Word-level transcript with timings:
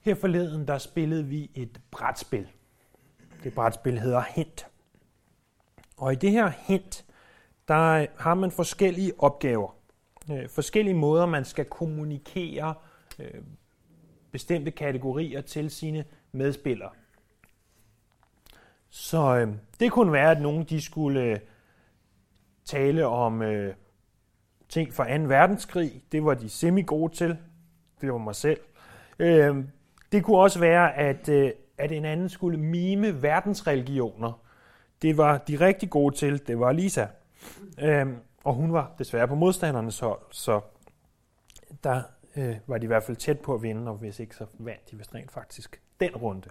Her 0.00 0.14
forleden, 0.14 0.68
der 0.68 0.78
spillede 0.78 1.24
vi 1.24 1.50
et 1.54 1.80
brætspil. 1.90 2.48
Det 3.44 3.54
brætspil 3.54 3.98
hedder 3.98 4.22
Hint. 4.34 4.66
Og 5.96 6.12
i 6.12 6.16
det 6.16 6.30
her 6.30 6.48
Hint, 6.48 7.04
der 7.68 8.06
har 8.16 8.34
man 8.34 8.50
forskellige 8.50 9.12
opgaver. 9.18 9.76
Øh, 10.30 10.48
forskellige 10.48 10.94
måder, 10.94 11.26
man 11.26 11.44
skal 11.44 11.64
kommunikere 11.64 12.74
øh, 13.18 13.42
bestemte 14.30 14.70
kategorier 14.70 15.40
til 15.40 15.70
sine 15.70 16.04
medspillere. 16.32 16.90
Så 18.90 19.36
øh, 19.36 19.54
det 19.80 19.92
kunne 19.92 20.12
være, 20.12 20.30
at 20.30 20.42
nogen 20.42 20.64
de 20.64 20.80
skulle 20.80 21.22
øh, 21.22 21.38
tale 22.64 23.06
om 23.06 23.42
øh, 23.42 23.74
ting 24.68 24.94
fra 24.94 25.16
2. 25.16 25.22
verdenskrig. 25.22 26.04
Det 26.12 26.24
var 26.24 26.34
de 26.34 26.48
semi 26.48 26.82
gode 26.82 27.14
til. 27.14 27.38
Det 28.00 28.12
var 28.12 28.18
mig 28.18 28.34
selv. 28.34 28.60
Øh, 29.18 29.64
det 30.12 30.24
kunne 30.24 30.38
også 30.38 30.58
være, 30.58 30.94
at, 30.94 31.28
øh, 31.28 31.52
at 31.78 31.92
en 31.92 32.04
anden 32.04 32.28
skulle 32.28 32.58
mime 32.58 33.22
verdensreligioner. 33.22 34.40
Det 35.02 35.16
var 35.16 35.38
de 35.38 35.60
rigtig 35.60 35.90
gode 35.90 36.16
til. 36.16 36.46
Det 36.46 36.60
var 36.60 36.72
Lisa. 36.72 37.06
Øh, 37.78 38.06
og 38.44 38.54
hun 38.54 38.72
var 38.72 38.92
desværre 38.98 39.28
på 39.28 39.34
modstandernes 39.34 39.98
hold, 39.98 40.20
så 40.30 40.60
der 41.84 42.02
øh, 42.36 42.56
var 42.66 42.78
de 42.78 42.84
i 42.84 42.86
hvert 42.86 43.02
fald 43.02 43.16
tæt 43.16 43.40
på 43.40 43.54
at 43.54 43.62
vinde, 43.62 43.90
og 43.90 43.96
hvis 43.96 44.20
ikke, 44.20 44.36
så 44.36 44.46
vandt 44.58 44.90
de 44.90 44.96
vist 44.96 45.14
rent 45.14 45.32
faktisk 45.32 45.80
den 46.00 46.16
runde. 46.16 46.48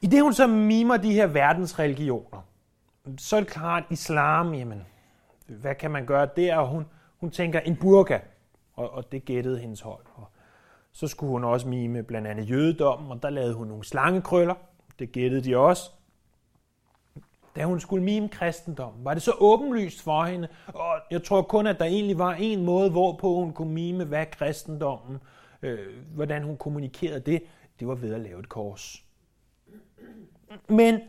I 0.00 0.06
det 0.06 0.22
hun 0.22 0.32
så 0.32 0.46
mimer 0.46 0.96
de 0.96 1.12
her 1.12 1.26
verdensreligioner, 1.26 2.46
så 3.18 3.36
er 3.36 3.40
det 3.40 3.50
klart, 3.50 3.84
islam, 3.90 4.54
jamen, 4.54 4.86
hvad 5.46 5.74
kan 5.74 5.90
man 5.90 6.06
gøre 6.06 6.28
der? 6.36 6.56
Og 6.56 6.68
hun, 6.68 6.86
hun 7.20 7.30
tænker 7.30 7.60
en 7.60 7.76
burka, 7.76 8.18
og, 8.74 8.90
og 8.90 9.12
det 9.12 9.24
gættede 9.24 9.58
hendes 9.58 9.80
hold. 9.80 10.04
Og 10.14 10.30
så 10.92 11.08
skulle 11.08 11.30
hun 11.30 11.44
også 11.44 11.68
mime 11.68 12.02
blandt 12.02 12.28
andet 12.28 12.50
jødedommen, 12.50 13.10
og 13.10 13.22
der 13.22 13.30
lavede 13.30 13.54
hun 13.54 13.66
nogle 13.66 13.84
slangekrøller, 13.84 14.54
det 14.98 15.12
gættede 15.12 15.44
de 15.44 15.56
også. 15.56 15.90
Da 17.56 17.64
hun 17.64 17.80
skulle 17.80 18.04
mime 18.04 18.28
kristendommen, 18.28 19.04
var 19.04 19.14
det 19.14 19.22
så 19.22 19.32
åbenlyst 19.38 20.02
for 20.02 20.24
hende, 20.24 20.48
og 20.66 21.00
jeg 21.10 21.22
tror 21.22 21.42
kun, 21.42 21.66
at 21.66 21.78
der 21.78 21.84
egentlig 21.84 22.18
var 22.18 22.32
en 22.32 22.64
måde, 22.64 22.90
hvorpå 22.90 23.34
hun 23.34 23.52
kunne 23.52 23.72
mime, 23.72 24.04
hvad 24.04 24.26
kristendommen, 24.26 25.18
øh, 25.62 26.04
hvordan 26.14 26.42
hun 26.42 26.56
kommunikerede 26.56 27.20
det, 27.20 27.42
det 27.80 27.88
var 27.88 27.94
ved 27.94 28.14
at 28.14 28.20
lave 28.20 28.40
et 28.40 28.48
kors. 28.48 29.04
Men, 30.68 31.00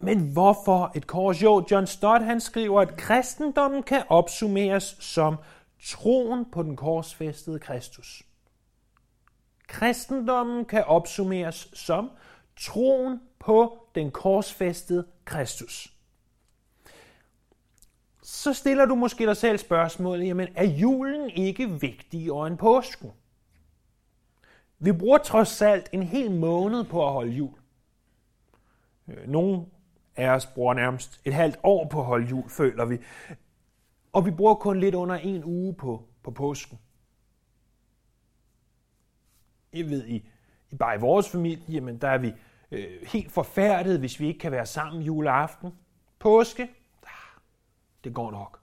men 0.00 0.32
hvorfor 0.32 0.92
et 0.94 1.06
kors? 1.06 1.42
Jo, 1.42 1.64
John 1.70 1.86
Stott 1.86 2.24
han 2.24 2.40
skriver, 2.40 2.80
at 2.80 2.96
kristendommen 2.96 3.82
kan 3.82 4.02
opsummeres 4.08 4.96
som 5.00 5.36
troen 5.84 6.44
på 6.52 6.62
den 6.62 6.76
korsfæstede 6.76 7.58
Kristus. 7.58 8.22
Kristendommen 9.70 10.64
kan 10.64 10.84
opsummeres 10.84 11.70
som 11.72 12.10
troen 12.56 13.20
på 13.38 13.88
den 13.94 14.10
korsfæstede 14.10 15.06
Kristus. 15.24 15.92
Så 18.22 18.52
stiller 18.52 18.86
du 18.86 18.94
måske 18.94 19.26
dig 19.26 19.36
selv 19.36 19.58
spørgsmålet, 19.58 20.26
jamen 20.26 20.48
er 20.54 20.64
julen 20.64 21.30
ikke 21.30 21.80
vigtigere 21.80 22.46
end 22.46 22.58
påsken? 22.58 23.12
Vi 24.78 24.92
bruger 24.92 25.18
trods 25.18 25.62
alt 25.62 25.88
en 25.92 26.02
hel 26.02 26.30
måned 26.30 26.84
på 26.84 27.06
at 27.06 27.12
holde 27.12 27.32
jul. 27.32 27.58
Øh, 29.08 29.28
nogle 29.28 29.66
af 30.16 30.28
os 30.28 30.46
bruger 30.46 30.74
nærmest 30.74 31.20
et 31.24 31.34
halvt 31.34 31.58
år 31.62 31.88
på 31.88 32.00
at 32.00 32.06
holde 32.06 32.26
jul, 32.26 32.50
føler 32.50 32.84
vi. 32.84 32.98
Og 34.12 34.26
vi 34.26 34.30
bruger 34.30 34.54
kun 34.54 34.80
lidt 34.80 34.94
under 34.94 35.14
en 35.14 35.44
uge 35.44 35.74
på, 35.74 36.04
på 36.22 36.30
påsken. 36.30 36.78
Jeg 39.72 39.90
ved, 39.90 40.06
i, 40.06 40.28
i 40.70 40.74
bare 40.74 40.96
i 40.96 41.00
vores 41.00 41.28
familie, 41.28 41.64
jamen 41.68 41.98
der 41.98 42.08
er 42.08 42.18
vi 42.18 42.32
øh, 42.70 43.06
helt 43.06 43.32
forfærdet, 43.32 43.98
hvis 43.98 44.20
vi 44.20 44.26
ikke 44.26 44.38
kan 44.38 44.52
være 44.52 44.66
sammen 44.66 45.02
juleaften. 45.02 45.74
Påske, 46.18 46.62
ah, 47.02 47.40
det 48.04 48.14
går 48.14 48.30
nok. 48.30 48.60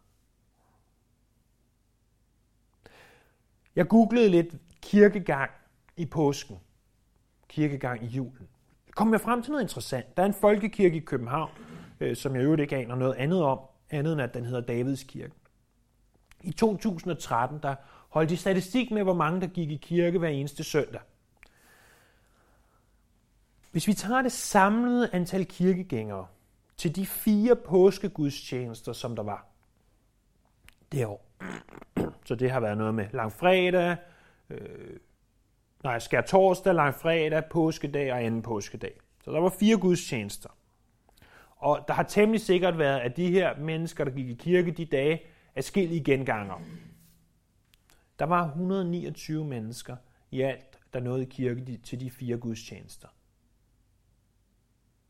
Jeg 3.76 3.88
googlede 3.88 4.30
lidt 4.30 4.56
kirkegang 4.82 5.52
i 5.98 6.06
påsken. 6.06 6.60
Kirkegang 7.48 8.04
i 8.04 8.08
julen 8.08 8.48
kom 8.98 9.14
jeg 9.14 9.22
frem 9.22 9.42
til 9.42 9.52
noget 9.52 9.64
interessant. 9.64 10.18
Der 10.18 10.24
er 10.24 10.28
en 10.28 10.34
folkekirke 10.34 10.98
i 10.98 11.00
København, 11.00 11.50
øh, 12.00 12.16
som 12.16 12.36
jeg 12.36 12.44
øvrigt 12.44 12.62
ikke 12.62 12.76
aner 12.76 12.96
noget 12.96 13.14
andet 13.14 13.44
om, 13.44 13.60
andet 13.90 14.14
end 14.14 14.22
at 14.22 14.34
den 14.34 14.46
hedder 14.46 14.62
Davids 14.62 15.04
Kirke. 15.04 15.34
I 16.44 16.52
2013 16.52 17.60
der 17.64 17.76
holdt 18.10 18.30
de 18.30 18.38
statistik 18.38 18.92
med, 18.92 19.04
hvor 19.04 19.14
mange 19.14 19.42
der 19.42 19.48
gik 19.48 19.72
i 19.72 19.78
kirke 19.78 20.20
hver 20.20 20.30
eneste 20.30 20.64
søndag. 20.64 21.02
Hvis 23.72 23.88
vi 23.88 23.94
tager 23.94 24.22
det 24.22 24.32
samlede 24.32 25.10
antal 25.14 25.46
kirkegængere 25.46 26.28
til 26.78 26.96
de 26.96 27.06
fire 27.06 27.56
påskegudstjenester, 27.56 28.94
som 28.94 29.16
der 29.16 29.24
var 29.24 29.46
det 30.92 31.06
år, 31.06 31.26
så 32.26 32.36
det 32.36 32.52
har 32.52 32.60
været 32.60 32.78
noget 32.78 32.96
med 32.96 33.06
langfredag, 33.14 33.98
øh, 34.50 35.00
nej, 35.84 36.00
skær 36.00 36.22
torsdag, 36.22 36.74
langfredag, 36.74 37.44
påskedag 37.52 38.14
og 38.14 38.24
anden 38.24 38.42
påskedag. 38.42 38.94
Så 39.24 39.32
der 39.32 39.40
var 39.40 39.50
fire 39.50 39.78
gudstjenester. 39.78 40.50
Og 41.58 41.86
der 41.88 41.94
har 41.94 42.04
temmelig 42.04 42.42
sikkert 42.42 42.78
været, 42.78 43.00
at 43.00 43.18
de 43.18 43.32
her 43.32 43.58
mennesker, 43.58 44.04
der 44.04 44.12
gik 44.12 44.30
i 44.30 44.34
kirke 44.34 44.72
de 44.72 44.86
dage, 44.86 45.22
er 45.56 45.78
i 45.78 46.00
genganger. 46.00 46.62
Der 48.20 48.26
var 48.26 48.46
129 48.48 49.46
mennesker 49.46 49.96
i 50.32 50.42
alt, 50.42 50.80
der 50.94 51.00
nåede 51.00 51.24
i 51.24 51.26
kirke 51.26 51.78
til 51.78 52.00
de 52.00 52.12
fire 52.12 52.38
gudstjenester. 52.38 53.08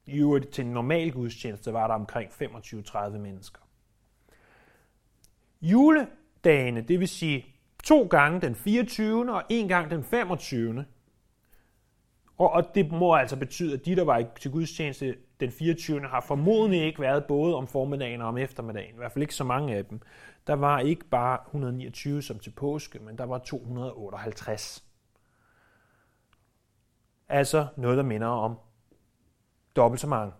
I 0.05 0.17
øvrigt 0.19 0.49
til 0.49 0.65
en 0.65 0.71
normal 0.71 1.11
gudstjeneste 1.11 1.73
var 1.73 1.87
der 1.87 1.93
omkring 1.93 2.31
25-30 2.31 3.09
mennesker. 3.09 3.61
Juledagene, 5.61 6.81
det 6.81 6.99
vil 6.99 7.07
sige 7.07 7.45
to 7.83 8.07
gange 8.07 8.41
den 8.41 8.55
24. 8.55 9.33
og 9.33 9.43
en 9.49 9.67
gang 9.67 9.91
den 9.91 10.03
25. 10.03 10.85
Og, 12.37 12.49
og 12.49 12.75
det 12.75 12.91
må 12.91 13.15
altså 13.15 13.35
betyde, 13.35 13.73
at 13.73 13.85
de, 13.85 13.95
der 13.95 14.03
var 14.03 14.25
til 14.39 14.51
gudstjeneste 14.51 15.15
den 15.39 15.51
24. 15.51 16.07
har 16.07 16.21
formodentlig 16.21 16.81
ikke 16.83 17.01
været 17.01 17.25
både 17.25 17.55
om 17.55 17.67
formiddagen 17.67 18.21
og 18.21 18.27
om 18.27 18.37
eftermiddagen. 18.37 18.93
I 18.93 18.97
hvert 18.97 19.11
fald 19.11 19.23
ikke 19.23 19.35
så 19.35 19.43
mange 19.43 19.75
af 19.75 19.85
dem. 19.85 20.01
Der 20.47 20.53
var 20.53 20.79
ikke 20.79 21.05
bare 21.05 21.39
129 21.45 22.21
som 22.21 22.39
til 22.39 22.49
påske, 22.49 22.99
men 22.99 23.17
der 23.17 23.23
var 23.23 23.37
258. 23.37 24.83
Altså 27.29 27.67
noget, 27.77 27.97
der 27.97 28.03
minder 28.03 28.27
om 28.27 28.59
dobbelt 29.75 30.01
så 30.01 30.07
mange. 30.07 30.33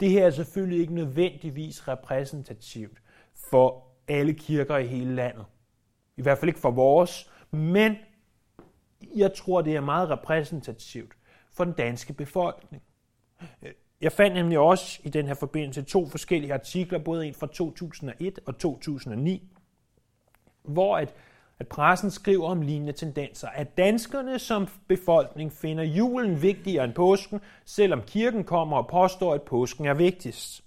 Det 0.00 0.10
her 0.10 0.26
er 0.26 0.30
selvfølgelig 0.30 0.80
ikke 0.80 0.94
nødvendigvis 0.94 1.88
repræsentativt 1.88 3.02
for 3.34 3.86
alle 4.08 4.34
kirker 4.34 4.76
i 4.76 4.86
hele 4.86 5.14
landet. 5.14 5.44
I 6.16 6.22
hvert 6.22 6.38
fald 6.38 6.48
ikke 6.48 6.60
for 6.60 6.70
vores, 6.70 7.30
men 7.50 7.96
jeg 9.16 9.34
tror, 9.34 9.62
det 9.62 9.76
er 9.76 9.80
meget 9.80 10.10
repræsentativt 10.10 11.12
for 11.52 11.64
den 11.64 11.72
danske 11.72 12.12
befolkning. 12.12 12.82
Jeg 14.00 14.12
fandt 14.12 14.34
nemlig 14.34 14.58
også 14.58 15.00
i 15.04 15.08
den 15.08 15.26
her 15.26 15.34
forbindelse 15.34 15.82
to 15.82 16.06
forskellige 16.06 16.54
artikler, 16.54 16.98
både 16.98 17.26
en 17.26 17.34
fra 17.34 17.46
2001 17.46 18.38
og 18.46 18.58
2009, 18.58 19.52
hvor 20.62 20.96
at, 20.96 21.14
at 21.58 21.68
pressen 21.68 22.10
skriver 22.10 22.48
om 22.48 22.62
lignende 22.62 22.92
tendenser, 22.92 23.48
at 23.48 23.76
danskerne 23.76 24.38
som 24.38 24.68
befolkning 24.88 25.52
finder 25.52 25.84
julen 25.84 26.42
vigtigere 26.42 26.84
end 26.84 26.94
påsken, 26.94 27.40
selvom 27.64 28.02
kirken 28.02 28.44
kommer 28.44 28.76
og 28.76 28.88
påstår, 28.88 29.34
at 29.34 29.42
påsken 29.42 29.86
er 29.86 29.94
vigtigst. 29.94 30.64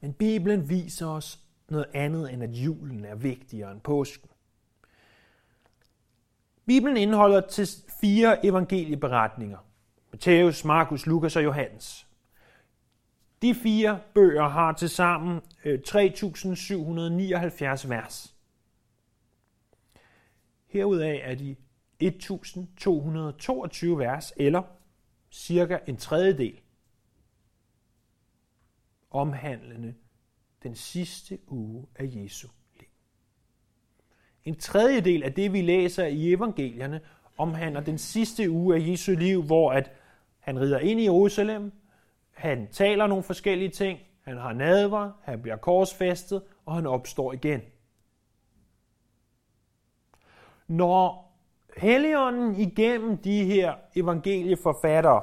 Men 0.00 0.12
Bibelen 0.12 0.68
viser 0.68 1.06
os 1.06 1.38
noget 1.68 1.86
andet, 1.94 2.32
end 2.32 2.42
at 2.42 2.50
julen 2.50 3.04
er 3.04 3.14
vigtigere 3.14 3.72
end 3.72 3.80
påsken. 3.80 4.29
Bibelen 6.70 6.96
indeholder 6.96 7.40
til 7.40 7.68
fire 8.00 8.46
evangelieberetninger. 8.46 9.58
Matthæus, 10.12 10.64
Markus, 10.64 11.06
Lukas 11.06 11.36
og 11.36 11.44
Johannes. 11.44 12.06
De 13.42 13.54
fire 13.54 14.00
bøger 14.14 14.48
har 14.48 14.72
til 14.72 14.88
sammen 14.88 15.40
øh, 15.64 15.80
3.779 15.88 17.88
vers. 17.88 18.34
Herudaf 20.66 21.20
er 21.22 21.34
de 21.34 21.56
1.222 22.02 23.86
vers, 23.86 24.32
eller 24.36 24.62
cirka 25.30 25.78
en 25.86 25.96
tredjedel 25.96 26.60
omhandlende 29.10 29.94
den 30.62 30.74
sidste 30.74 31.38
uge 31.48 31.86
af 31.96 32.10
Jesu. 32.14 32.48
En 34.44 34.56
tredjedel 34.56 35.22
af 35.22 35.32
det, 35.32 35.52
vi 35.52 35.62
læser 35.62 36.06
i 36.06 36.32
evangelierne, 36.32 37.00
omhandler 37.38 37.80
den 37.80 37.98
sidste 37.98 38.50
uge 38.50 38.76
af 38.76 38.88
Jesu 38.88 39.12
liv, 39.12 39.42
hvor 39.42 39.72
at 39.72 39.92
han 40.38 40.60
rider 40.60 40.78
ind 40.78 41.00
i 41.00 41.04
Jerusalem, 41.04 41.72
han 42.30 42.68
taler 42.72 43.06
nogle 43.06 43.24
forskellige 43.24 43.70
ting, 43.70 43.98
han 44.22 44.36
har 44.36 44.52
nadver, 44.52 45.12
han 45.22 45.42
bliver 45.42 45.56
korsfæstet, 45.56 46.42
og 46.66 46.74
han 46.74 46.86
opstår 46.86 47.32
igen. 47.32 47.60
Når 50.66 51.30
Helligånden 51.76 52.54
igennem 52.54 53.18
de 53.18 53.44
her 53.44 53.74
evangelieforfattere 53.96 55.22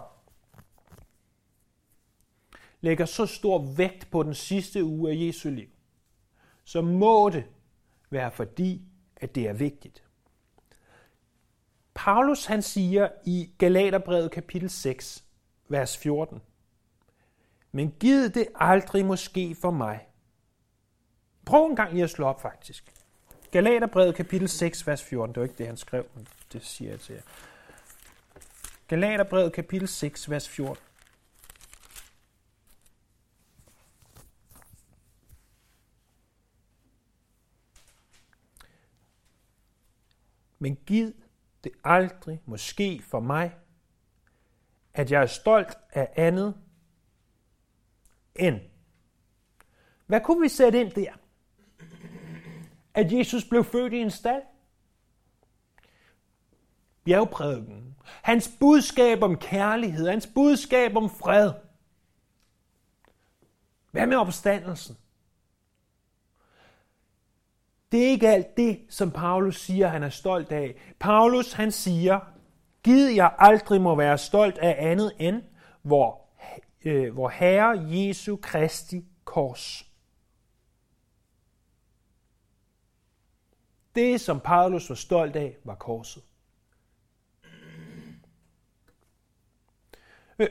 lægger 2.81 3.06
så 3.06 3.25
stor 3.25 3.75
vægt 3.78 4.12
på 4.12 4.24
den 4.24 4.34
sidste 4.34 4.84
uge 4.84 5.12
af 5.12 5.16
Jesu 5.28 5.50
liv, 5.50 5.68
så 6.64 6.81
må 6.81 7.30
det 7.30 7.44
være 8.10 8.31
fordi, 8.31 8.81
at 9.22 9.36
det 9.36 9.48
er 9.48 9.54
vigtigt. 9.54 10.04
Paulus 11.94 12.46
han 12.46 12.62
siger 12.62 13.10
i 13.25 13.52
Galaterbrevet 13.58 14.31
kapitel 14.31 14.69
6, 14.69 15.24
vers 15.68 15.98
14, 15.98 16.42
Men 17.72 17.94
giv 18.00 18.30
det 18.30 18.48
aldrig 18.56 19.06
måske 19.06 19.56
for 19.56 19.72
mig. 19.72 20.08
Prøv 21.46 21.66
en 21.66 21.75
gang 21.75 21.98
i 21.98 22.02
at 22.02 22.10
slå 22.10 22.25
op 22.25 22.42
faktisk. 22.42 22.94
Galaterbrevet 23.52 24.16
kapitel 24.16 24.50
6, 24.50 24.88
vers 24.88 25.04
14. 25.04 25.36
Det 25.36 25.40
var 25.40 25.46
ikke 25.46 25.58
det, 25.58 25.68
han 25.68 25.78
skrev, 25.78 26.06
men 26.16 26.28
det 26.54 26.66
siger 26.66 26.92
jeg 26.92 27.00
til 27.00 27.16
jer. 27.16 27.22
Galaterbrevet 28.88 29.54
kapitel 29.54 29.88
6, 29.88 30.30
vers 30.30 30.50
14. 30.50 30.87
Men 40.59 40.75
giv 40.75 41.13
det 41.63 41.71
aldrig 41.83 42.42
måske 42.45 43.01
for 43.04 43.19
mig, 43.19 43.56
at 44.94 45.12
jeg 45.12 45.21
er 45.21 45.25
stolt 45.25 45.77
af 45.92 46.13
andet 46.15 46.56
end. 48.36 48.59
Hvad 50.06 50.21
kunne 50.21 50.42
vi 50.42 50.50
sætte 50.50 50.81
ind 50.81 50.92
der? 50.92 51.13
At 52.94 53.12
Jesus 53.12 53.45
blev 53.45 53.63
født 53.63 53.94
i 53.94 53.98
en 53.98 54.12
stald? 54.12 54.42
Bjergprædiken. 57.04 57.95
Hans 58.04 58.51
budskab 58.59 59.24
om 59.24 59.38
kærlighed, 59.38 60.07
hans 60.07 60.27
budskab 60.36 60.95
om 60.95 61.09
fred. 61.09 61.51
Hvad 63.92 64.07
med 64.07 64.18
opstandelsen? 64.18 64.98
Det 67.92 68.04
er 68.04 68.07
ikke 68.07 68.30
alt 68.30 68.57
det, 68.57 68.80
som 68.89 69.12
Paulus 69.12 69.60
siger, 69.62 69.88
han 69.88 70.04
er 70.04 70.10
stolt 70.10 70.51
af. 70.51 70.75
Paulus 71.00 71.54
han 71.54 71.72
siger, 71.72 72.19
Gid 72.84 73.07
jeg 73.07 73.36
aldrig 73.38 73.81
må 73.81 73.95
være 73.95 74.18
stolt 74.18 74.57
af 74.57 74.75
andet 74.92 75.13
end, 75.19 75.44
hvor, 75.81 76.22
øh, 76.86 77.13
hvor 77.13 77.30
Herre 77.30 77.80
Jesu 77.88 78.36
Kristi 78.36 79.06
kors. 79.25 79.86
Det, 83.95 84.22
som 84.22 84.40
Paulus 84.40 84.90
var 84.90 84.95
stolt 84.95 85.36
af, 85.36 85.57
var 85.63 85.75
korset. 85.75 86.24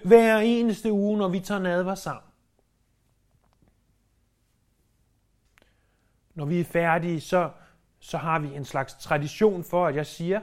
Hver 0.05 0.39
eneste 0.39 0.93
uge, 0.93 1.19
når 1.19 1.29
vi 1.29 1.41
tager 1.41 1.61
nadver 1.61 1.95
sammen, 1.95 2.33
når 6.37 6.45
vi 6.45 6.61
er 6.61 6.65
færdige, 6.65 7.21
så, 7.21 7.53
så 7.99 8.19
har 8.19 8.39
vi 8.39 8.55
en 8.55 8.65
slags 8.65 8.95
tradition 8.95 9.65
for, 9.65 9.87
at 9.87 9.97
jeg 9.97 10.07
siger, 10.07 10.41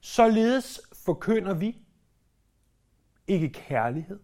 således 0.00 0.80
forkynder 1.04 1.54
vi 1.54 1.78
ikke 3.26 3.48
kærlighed, 3.48 4.20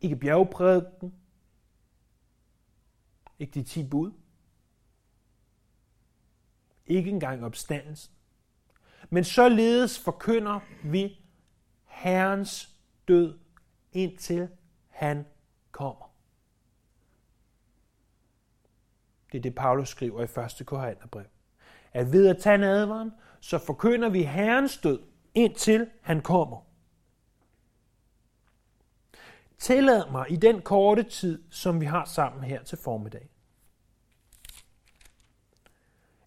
ikke 0.00 0.16
bjergprædiken, 0.16 1.14
ikke 3.38 3.54
de 3.54 3.62
ti 3.62 3.88
bud, 3.88 4.12
ikke 6.86 7.10
engang 7.10 7.44
opstandelsen. 7.44 8.14
Men 9.10 9.24
således 9.24 9.98
forkynder 9.98 10.60
vi 10.84 11.24
Herrens 11.84 12.76
død, 13.08 13.38
indtil 13.92 14.48
han 14.88 15.26
kommer. 15.70 16.09
Det 19.32 19.38
er 19.38 19.42
det, 19.42 19.54
Paulus 19.54 19.88
skriver 19.88 20.20
i 20.20 20.60
1. 20.60 20.66
Korintherbrev. 20.66 21.24
At 21.92 22.12
ved 22.12 22.28
at 22.28 22.38
tage 22.38 22.58
nadveren, 22.58 23.12
så 23.40 23.58
forkynder 23.58 24.08
vi 24.08 24.22
Herrens 24.22 24.78
død, 24.78 25.02
indtil 25.34 25.90
han 26.02 26.22
kommer. 26.22 26.66
Tillad 29.58 30.10
mig 30.10 30.26
i 30.30 30.36
den 30.36 30.62
korte 30.62 31.02
tid, 31.02 31.42
som 31.50 31.80
vi 31.80 31.86
har 31.86 32.04
sammen 32.04 32.44
her 32.44 32.62
til 32.62 32.78
formiddag, 32.78 33.28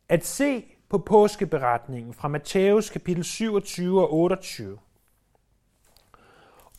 at 0.09 0.25
se 0.25 0.65
på 0.89 0.97
påskeberetningen 0.97 2.13
fra 2.13 2.27
Matthæus 2.27 2.89
kapitel 2.89 3.23
27 3.23 4.01
og 4.01 4.13
28, 4.13 4.79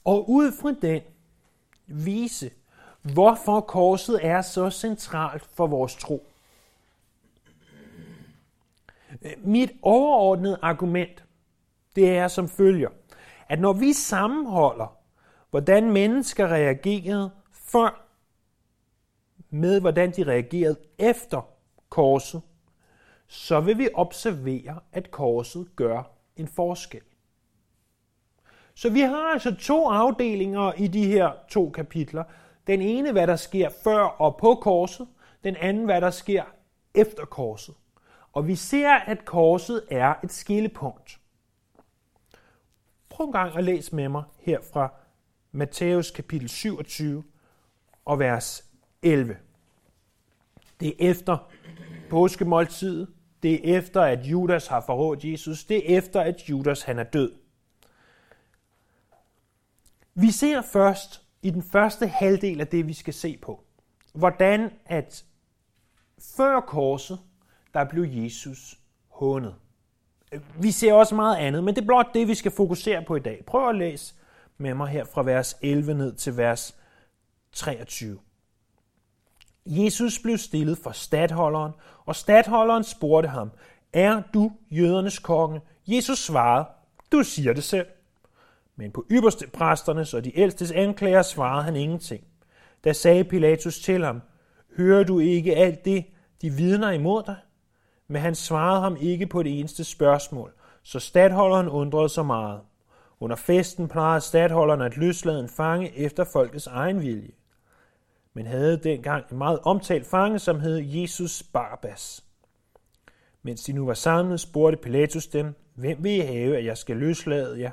og 0.04 0.30
ud 0.30 0.52
fra 0.52 0.72
den 0.82 1.02
vise, 1.86 2.50
hvorfor 3.12 3.60
korset 3.60 4.26
er 4.26 4.42
så 4.42 4.70
centralt 4.70 5.44
for 5.44 5.66
vores 5.66 5.96
tro. 5.96 6.26
Mit 9.38 9.70
overordnede 9.82 10.58
argument, 10.62 11.24
det 11.96 12.16
er 12.16 12.28
som 12.28 12.48
følger, 12.48 12.88
at 13.48 13.60
når 13.60 13.72
vi 13.72 13.92
sammenholder, 13.92 14.96
hvordan 15.50 15.92
mennesker 15.92 16.48
reagerede 16.48 17.30
før 17.52 18.04
med 19.50 19.80
hvordan 19.80 20.10
de 20.10 20.24
reagerede 20.24 20.76
efter 20.98 21.48
korset, 21.88 22.42
så 23.26 23.60
vil 23.60 23.78
vi 23.78 23.88
observere, 23.94 24.80
at 24.92 25.10
korset 25.10 25.68
gør 25.76 26.02
en 26.36 26.48
forskel. 26.48 27.00
Så 28.74 28.90
vi 28.90 29.00
har 29.00 29.32
altså 29.32 29.54
to 29.54 29.88
afdelinger 29.88 30.72
i 30.72 30.86
de 30.86 31.06
her 31.06 31.32
to 31.48 31.70
kapitler, 31.70 32.24
den 32.66 32.80
ene, 32.80 33.12
hvad 33.12 33.26
der 33.26 33.36
sker 33.36 33.68
før 33.84 34.02
og 34.02 34.36
på 34.36 34.54
korset. 34.54 35.08
Den 35.44 35.56
anden, 35.56 35.84
hvad 35.84 36.00
der 36.00 36.10
sker 36.10 36.44
efter 36.94 37.24
korset. 37.24 37.74
Og 38.32 38.46
vi 38.46 38.54
ser, 38.54 38.90
at 38.90 39.24
korset 39.24 39.84
er 39.90 40.14
et 40.24 40.32
skillepunkt. 40.32 41.20
Prøv 43.08 43.26
en 43.26 43.32
gang 43.32 43.56
at 43.56 43.64
læse 43.64 43.94
med 43.94 44.08
mig 44.08 44.22
her 44.38 44.58
fra 44.72 44.92
Matthæus 45.52 46.10
kapitel 46.10 46.48
27 46.48 47.24
og 48.04 48.18
vers 48.18 48.64
11. 49.02 49.36
Det 50.80 50.88
er 50.88 51.10
efter 51.10 51.50
påskemåltidet. 52.10 53.08
Det 53.42 53.70
er 53.70 53.78
efter, 53.78 54.02
at 54.02 54.24
Judas 54.24 54.66
har 54.66 54.80
forrådt 54.80 55.24
Jesus. 55.24 55.64
Det 55.64 55.92
er 55.92 55.98
efter, 55.98 56.20
at 56.20 56.50
Judas 56.50 56.82
han 56.82 56.98
er 56.98 57.04
død. 57.04 57.32
Vi 60.14 60.30
ser 60.30 60.62
først 60.62 61.23
i 61.44 61.50
den 61.50 61.62
første 61.62 62.06
halvdel 62.06 62.60
af 62.60 62.66
det, 62.66 62.88
vi 62.88 62.92
skal 62.92 63.14
se 63.14 63.38
på, 63.42 63.60
hvordan 64.12 64.70
at 64.86 65.24
før 66.36 66.60
korset, 66.60 67.18
der 67.74 67.84
blev 67.84 68.04
Jesus 68.08 68.78
hånet. 69.08 69.54
Vi 70.60 70.70
ser 70.70 70.92
også 70.92 71.14
meget 71.14 71.36
andet, 71.36 71.64
men 71.64 71.74
det 71.74 71.82
er 71.82 71.86
blot 71.86 72.14
det, 72.14 72.28
vi 72.28 72.34
skal 72.34 72.52
fokusere 72.52 73.04
på 73.06 73.16
i 73.16 73.20
dag. 73.20 73.44
Prøv 73.46 73.68
at 73.68 73.74
læse 73.74 74.14
med 74.58 74.74
mig 74.74 74.88
her 74.88 75.04
fra 75.04 75.22
vers 75.22 75.56
11 75.62 75.94
ned 75.94 76.14
til 76.14 76.36
vers 76.36 76.76
23. 77.52 78.18
Jesus 79.66 80.18
blev 80.18 80.38
stillet 80.38 80.78
for 80.78 80.90
stadholderen, 80.90 81.72
og 82.06 82.16
stadholderen 82.16 82.84
spurgte 82.84 83.28
ham, 83.28 83.50
er 83.92 84.22
du 84.34 84.52
jødernes 84.70 85.18
konge? 85.18 85.60
Jesus 85.86 86.18
svarede, 86.18 86.66
du 87.12 87.22
siger 87.22 87.52
det 87.52 87.64
selv. 87.64 87.86
Men 88.76 88.92
på 88.92 89.06
ypperste 89.10 89.46
præsternes 89.46 90.14
og 90.14 90.24
de 90.24 90.38
ældstes 90.38 90.72
anklager 90.72 91.22
svarede 91.22 91.64
han 91.64 91.76
ingenting. 91.76 92.24
Da 92.84 92.92
sagde 92.92 93.24
Pilatus 93.24 93.80
til 93.80 94.04
ham, 94.04 94.20
hører 94.76 95.04
du 95.04 95.18
ikke 95.18 95.56
alt 95.56 95.84
det, 95.84 96.04
de 96.42 96.50
vidner 96.50 96.90
imod 96.90 97.22
dig? 97.22 97.36
Men 98.08 98.22
han 98.22 98.34
svarede 98.34 98.80
ham 98.80 98.96
ikke 99.00 99.26
på 99.26 99.42
det 99.42 99.58
eneste 99.58 99.84
spørgsmål, 99.84 100.52
så 100.82 101.00
stadholderen 101.00 101.68
undrede 101.68 102.08
sig 102.08 102.26
meget. 102.26 102.60
Under 103.20 103.36
festen 103.36 103.88
plejede 103.88 104.20
stadholderen 104.20 104.80
at 104.80 104.96
løslade 104.96 105.40
en 105.40 105.48
fange 105.48 105.98
efter 105.98 106.24
folkets 106.32 106.66
egen 106.66 107.00
vilje. 107.00 107.32
Men 108.34 108.46
havde 108.46 108.76
dengang 108.76 109.24
en 109.30 109.38
meget 109.38 109.58
omtalt 109.62 110.06
fange, 110.06 110.38
som 110.38 110.60
hed 110.60 110.76
Jesus 110.76 111.42
Barbas. 111.42 112.24
Mens 113.42 113.64
de 113.64 113.72
nu 113.72 113.86
var 113.86 113.94
samlet, 113.94 114.40
spurgte 114.40 114.76
Pilatus 114.82 115.26
dem, 115.26 115.54
hvem 115.74 116.04
vil 116.04 116.12
I 116.12 116.20
have, 116.20 116.56
at 116.56 116.64
jeg 116.64 116.78
skal 116.78 116.96
løslade 116.96 117.60
jer? 117.60 117.70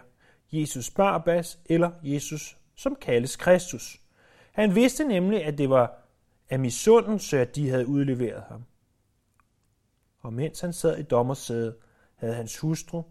Jesus 0.52 0.90
Barbas 0.90 1.60
eller 1.66 1.92
Jesus, 2.04 2.58
som 2.76 2.96
kaldes 2.96 3.36
Kristus. 3.36 4.02
Han 4.52 4.76
vidste 4.76 5.04
nemlig, 5.04 5.46
at 5.46 5.58
det 5.58 5.70
var 5.70 5.98
af 6.50 6.60
misundelse, 6.60 7.40
at 7.40 7.56
de 7.56 7.70
havde 7.70 7.88
udleveret 7.88 8.44
ham. 8.50 8.64
Og 10.20 10.34
mens 10.34 10.60
han 10.62 10.74
sad 10.74 10.98
i 10.98 11.04
dommersædet, 11.04 11.76
havde 12.16 12.34
hans 12.34 12.60
hustru 12.60 13.04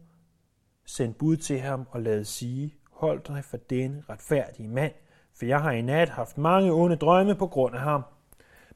sendt 0.85 1.19
bud 1.19 1.37
til 1.37 1.61
ham 1.61 1.87
og 1.91 2.03
lavet 2.03 2.27
sige, 2.27 2.75
hold 2.91 3.21
dig 3.29 3.45
for 3.45 3.57
denne 3.57 4.03
retfærdige 4.09 4.69
mand, 4.69 4.93
for 5.35 5.45
jeg 5.45 5.61
har 5.61 5.73
i 5.73 5.83
nat 5.83 6.09
haft 6.09 6.39
mange 6.39 6.73
onde 6.73 6.97
drømme 6.97 7.35
på 7.35 7.47
grund 7.47 7.75
af 7.75 7.81
ham. 7.81 8.03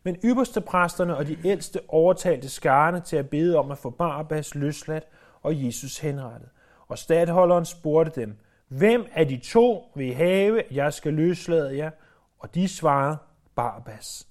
Men 0.02 0.16
ypperste 0.24 0.60
præsterne 0.60 1.16
og 1.16 1.26
de 1.26 1.36
ældste 1.44 1.80
overtalte 1.88 2.48
skarne 2.48 3.00
til 3.00 3.16
at 3.16 3.30
bede 3.30 3.56
om 3.56 3.70
at 3.70 3.78
få 3.78 3.90
Barabbas 3.90 4.54
løsladt, 4.54 5.04
og 5.42 5.64
Jesus 5.64 5.98
henrettet. 5.98 6.48
Og 6.88 6.98
stadholderen 6.98 7.64
spurgte 7.64 8.20
dem, 8.20 8.38
Hvem 8.78 9.06
af 9.12 9.28
de 9.28 9.38
to 9.38 9.92
vil 9.94 10.14
have, 10.14 10.64
jeg 10.70 10.94
skal 10.94 11.14
løslade 11.14 11.76
jer? 11.76 11.90
Og 12.38 12.54
de 12.54 12.68
svarede, 12.68 13.18
Barbas. 13.54 14.28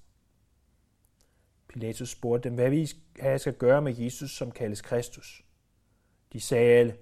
Pilatus 1.68 2.10
spurgte 2.10 2.48
dem, 2.48 2.54
hvad 2.54 2.70
vi 2.70 2.86
skal 3.38 3.54
gøre 3.54 3.82
med 3.82 3.94
Jesus, 3.96 4.30
som 4.30 4.50
kaldes 4.50 4.80
Kristus. 4.80 5.44
De 6.32 6.40
sagde 6.40 6.78
alle, 6.78 6.96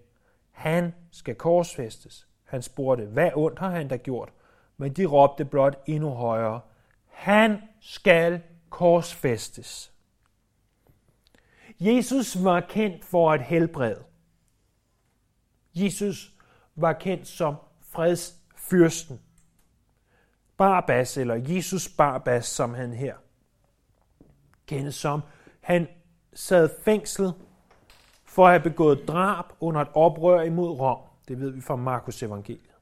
han 0.51 0.95
skal 1.11 1.35
korsfæstes. 1.35 2.29
Han 2.45 2.63
spurgte, 2.63 3.05
hvad 3.05 3.31
ondt 3.35 3.59
har 3.59 3.71
han 3.71 3.89
da 3.89 3.97
gjort? 3.97 4.33
Men 4.77 4.93
de 4.93 5.07
råbte 5.07 5.45
blot 5.45 5.83
endnu 5.87 6.11
højere, 6.11 6.61
han 7.07 7.59
skal 7.81 8.43
korsfæstes. 8.71 9.93
Jesus 11.81 12.45
var 12.45 12.61
kendt 12.61 13.05
for 13.05 13.33
at 13.33 13.43
helbrede. 13.43 14.05
Jesus 15.75 16.32
var 16.77 16.93
kendt 16.93 17.27
som 17.27 17.55
fredsfyrsten. 17.81 19.21
Barbas, 20.57 21.17
eller 21.17 21.35
Jesus 21.35 21.89
Barbas, 21.89 22.47
som 22.47 22.75
han 22.75 22.93
her 22.93 23.15
kendes 24.67 24.95
som. 24.95 25.21
Han 25.61 25.87
sad 26.35 26.69
fængslet 26.85 27.35
for 28.25 28.47
at 28.47 28.53
have 28.53 28.63
begået 28.63 29.09
drab 29.09 29.45
under 29.61 29.81
et 29.81 29.89
oprør 29.95 30.41
imod 30.41 30.71
Rom. 30.81 30.99
Det 31.29 31.41
ved 31.41 31.51
vi 31.51 31.61
fra 31.61 31.77
Markus 31.77 32.23
evangeliet. 32.23 32.73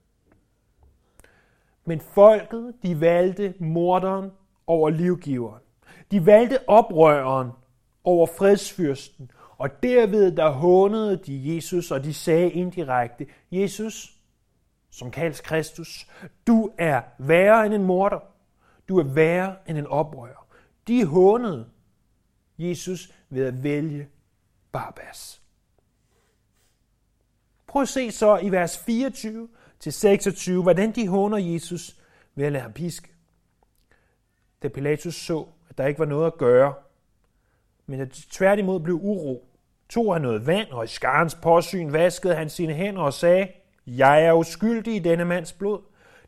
Men 1.84 2.00
folket, 2.00 2.74
de 2.82 3.00
valgte 3.00 3.54
morderen 3.58 4.30
over 4.66 4.90
livgiveren. 4.90 5.62
De 6.10 6.26
valgte 6.26 6.68
oprøreren 6.68 7.50
over 8.04 8.26
fredsfyrsten. 8.26 9.30
Og 9.60 9.82
derved 9.82 10.36
der 10.36 10.50
hånede 10.50 11.16
de 11.16 11.54
Jesus, 11.54 11.90
og 11.90 12.04
de 12.04 12.14
sagde 12.14 12.50
indirekte, 12.50 13.26
Jesus, 13.50 14.16
som 14.90 15.10
kaldes 15.10 15.40
Kristus, 15.40 16.08
du 16.46 16.70
er 16.78 17.02
værre 17.18 17.66
end 17.66 17.74
en 17.74 17.84
morder. 17.84 18.20
Du 18.88 18.98
er 18.98 19.04
værre 19.04 19.56
end 19.66 19.78
en 19.78 19.86
oprører. 19.86 20.46
De 20.88 21.04
hånede 21.04 21.68
Jesus 22.58 23.12
ved 23.30 23.44
at 23.44 23.62
vælge 23.62 24.08
Barbas. 24.72 25.42
Prøv 27.66 27.82
at 27.82 27.88
se 27.88 28.10
så 28.10 28.38
i 28.38 28.52
vers 28.52 28.78
24 28.78 29.48
til 29.80 29.92
26, 29.92 30.62
hvordan 30.62 30.92
de 30.92 31.08
håner 31.08 31.38
Jesus 31.38 32.00
ved 32.34 32.46
at 32.46 32.52
lade 32.52 32.62
ham 32.62 32.72
piske. 32.72 33.08
Da 34.62 34.68
Pilatus 34.68 35.14
så, 35.14 35.46
at 35.70 35.78
der 35.78 35.86
ikke 35.86 35.98
var 35.98 36.06
noget 36.06 36.26
at 36.26 36.38
gøre, 36.38 36.74
men 37.86 38.00
at 38.00 38.10
tværtimod 38.10 38.80
blev 38.80 38.94
uro, 39.02 39.49
tog 39.90 40.14
han 40.14 40.22
noget 40.22 40.46
vand, 40.46 40.70
og 40.70 40.84
i 40.84 40.88
skarens 40.88 41.34
påsyn 41.34 41.92
vaskede 41.92 42.34
han 42.34 42.48
sine 42.48 42.74
hænder 42.74 43.02
og 43.02 43.12
sagde, 43.12 43.48
Jeg 43.86 44.24
er 44.24 44.32
uskyldig 44.32 44.96
i 44.96 44.98
denne 44.98 45.24
mands 45.24 45.52
blod. 45.52 45.82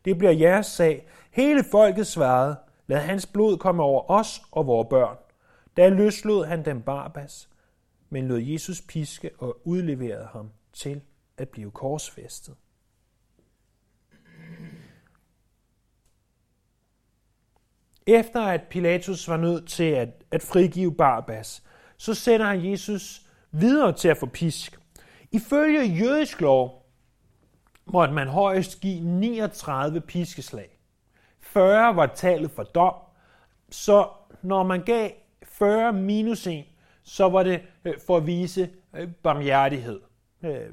Det 0.04 0.18
bliver 0.18 0.32
jeres 0.32 0.66
sag. 0.66 1.06
Hele 1.30 1.64
folket 1.70 2.06
svarede, 2.06 2.56
Lad 2.86 3.00
hans 3.00 3.26
blod 3.26 3.58
komme 3.58 3.82
over 3.82 4.10
os 4.10 4.42
og 4.50 4.66
vores 4.66 4.88
børn. 4.90 5.16
Da 5.76 5.88
løslod 5.88 6.44
han 6.44 6.64
dem 6.64 6.82
Barbas, 6.82 7.48
men 8.10 8.28
lod 8.28 8.38
Jesus 8.38 8.80
piske 8.80 9.30
og 9.38 9.60
udleverede 9.64 10.28
ham 10.32 10.50
til 10.72 11.00
at 11.38 11.48
blive 11.48 11.70
korsfæstet. 11.70 12.54
Efter 18.06 18.42
at 18.42 18.62
Pilatus 18.70 19.28
var 19.28 19.36
nødt 19.36 19.68
til 19.68 19.90
at, 19.90 20.08
at 20.30 20.42
frigive 20.42 20.94
Barbas, 20.94 21.62
så 21.96 22.14
sender 22.14 22.46
han 22.46 22.70
Jesus 22.70 23.26
videre 23.52 23.92
til 23.92 24.08
at 24.08 24.16
få 24.16 24.26
pisk. 24.26 24.78
Ifølge 25.32 25.82
jødisk 25.82 26.40
lov 26.40 26.86
måtte 27.86 28.14
man 28.14 28.28
højst 28.28 28.80
give 28.80 29.00
39 29.00 30.00
piskeslag. 30.00 30.78
40 31.40 31.96
var 31.96 32.06
tallet 32.06 32.50
for 32.50 32.62
dom, 32.62 32.94
så 33.70 34.08
når 34.42 34.62
man 34.62 34.82
gav 34.82 35.10
40 35.42 35.92
minus 35.92 36.46
1, 36.46 36.64
så 37.02 37.28
var 37.28 37.42
det 37.42 37.62
øh, 37.84 37.94
for 38.06 38.16
at 38.16 38.26
vise 38.26 38.70
øh, 38.94 39.08
barmhjertighed. 39.22 40.00
Øh, 40.42 40.66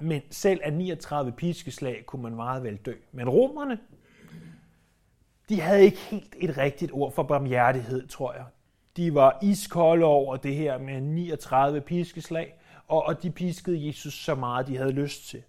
men 0.00 0.22
selv 0.30 0.60
af 0.64 0.72
39 0.72 1.32
piskeslag 1.32 2.02
kunne 2.06 2.22
man 2.22 2.34
meget 2.34 2.62
vel 2.62 2.76
dø. 2.76 2.94
Men 3.12 3.28
romerne, 3.28 3.78
de 5.48 5.60
havde 5.60 5.84
ikke 5.84 5.98
helt 5.98 6.34
et 6.38 6.58
rigtigt 6.58 6.92
ord 6.92 7.12
for 7.12 7.22
barmhjertighed, 7.22 8.08
tror 8.08 8.32
jeg. 8.32 8.44
De 8.96 9.14
var 9.14 9.38
iskolde 9.42 10.04
over 10.04 10.36
det 10.36 10.54
her 10.54 10.78
med 10.78 11.00
39 11.00 11.80
piskeslag, 11.80 12.54
og, 12.86 13.02
og 13.02 13.22
de 13.22 13.30
piskede 13.30 13.86
Jesus 13.86 14.14
så 14.14 14.34
meget, 14.34 14.66
de 14.66 14.76
havde 14.76 14.92
lyst 14.92 15.28
til. 15.28 15.42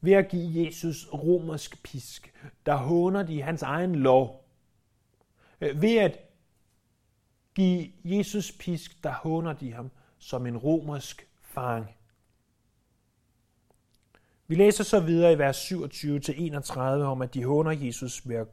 Ved 0.00 0.12
at 0.12 0.28
give 0.28 0.66
Jesus 0.66 1.08
romersk 1.12 1.82
pisk, 1.82 2.34
der 2.66 2.76
håner 2.76 3.22
de 3.22 3.42
hans 3.42 3.62
egen 3.62 3.94
lov. 3.94 4.48
Øh, 5.60 5.82
ved 5.82 5.96
at 5.96 6.18
give 7.54 7.88
Jesus 8.04 8.52
pisk, 8.52 9.02
der 9.04 9.12
håner 9.12 9.52
de 9.52 9.72
ham 9.72 9.90
som 10.18 10.46
en 10.46 10.56
romersk 10.56 11.28
fang. 11.42 11.86
Vi 14.46 14.54
læser 14.54 14.84
så 14.84 15.00
videre 15.00 15.32
i 15.32 15.38
vers 15.38 15.72
27-31 15.72 16.80
om, 16.80 17.22
at 17.22 17.34
de 17.34 17.44
håner 17.44 17.70
Jesus 17.70 18.28
ved 18.28 18.36
at 18.36 18.46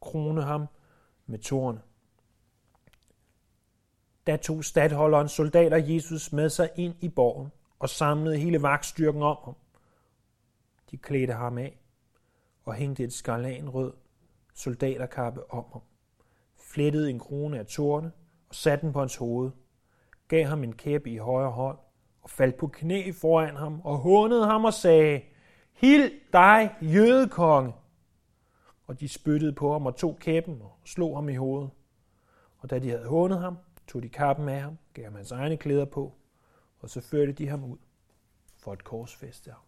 krone 0.00 0.42
ham 0.42 0.66
med 1.26 1.38
tårne. 1.38 1.80
Da 4.26 4.36
tog 4.36 4.64
stadholderen 4.64 5.28
soldater 5.28 5.76
Jesus 5.76 6.32
med 6.32 6.48
sig 6.48 6.70
ind 6.76 6.94
i 7.00 7.08
borgen 7.08 7.52
og 7.78 7.88
samlede 7.88 8.38
hele 8.38 8.62
vagtstyrken 8.62 9.22
om 9.22 9.36
ham. 9.44 9.54
De 10.90 10.96
klædte 10.96 11.32
ham 11.32 11.58
af 11.58 11.78
og 12.64 12.74
hængte 12.74 13.04
et 13.04 13.12
skarlanrød 13.12 13.92
soldaterkappe 14.54 15.50
om 15.50 15.64
ham, 15.72 15.82
flettede 16.56 17.10
en 17.10 17.18
krone 17.18 17.58
af 17.58 17.66
tårne 17.66 18.12
og 18.48 18.54
satte 18.54 18.82
den 18.82 18.92
på 18.92 18.98
hans 18.98 19.16
hoved, 19.16 19.50
gav 20.28 20.44
ham 20.44 20.64
en 20.64 20.72
kæppe 20.72 21.10
i 21.10 21.16
højre 21.16 21.50
hånd 21.50 21.78
og 22.22 22.30
faldt 22.30 22.56
på 22.56 22.66
knæ 22.66 23.12
foran 23.12 23.56
ham 23.56 23.80
og 23.84 23.98
hånede 23.98 24.46
ham 24.46 24.64
og 24.64 24.74
sagde, 24.74 25.20
Hild 25.72 26.10
dig, 26.32 26.74
jødekonge! 26.80 27.72
Og 28.86 29.00
de 29.00 29.08
spyttede 29.08 29.52
på 29.52 29.72
ham 29.72 29.86
og 29.86 29.96
tog 29.96 30.16
kæppen 30.20 30.62
og 30.62 30.78
slog 30.84 31.16
ham 31.16 31.28
i 31.28 31.34
hovedet. 31.34 31.70
Og 32.58 32.70
da 32.70 32.78
de 32.78 32.90
havde 32.90 33.06
hånet 33.06 33.38
ham, 33.38 33.58
tog 33.86 34.02
de 34.02 34.08
kappen 34.08 34.48
af 34.48 34.60
ham, 34.60 34.78
gav 34.94 35.04
ham 35.04 35.14
hans 35.14 35.32
egne 35.32 35.56
klæder 35.56 35.84
på, 35.84 36.14
og 36.78 36.90
så 36.90 37.00
førte 37.00 37.32
de 37.32 37.48
ham 37.48 37.64
ud 37.64 37.78
for 38.56 38.72
et 38.72 38.84
korsfæste 38.84 39.50
ham. 39.50 39.60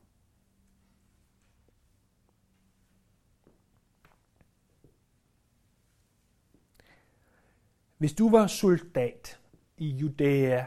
Hvis 7.98 8.12
du 8.12 8.30
var 8.30 8.46
soldat 8.46 9.40
i 9.76 9.88
Judæa 9.88 10.66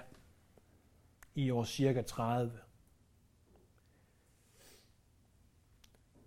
i 1.35 1.51
år 1.51 1.63
cirka 1.63 2.01
30, 2.01 2.59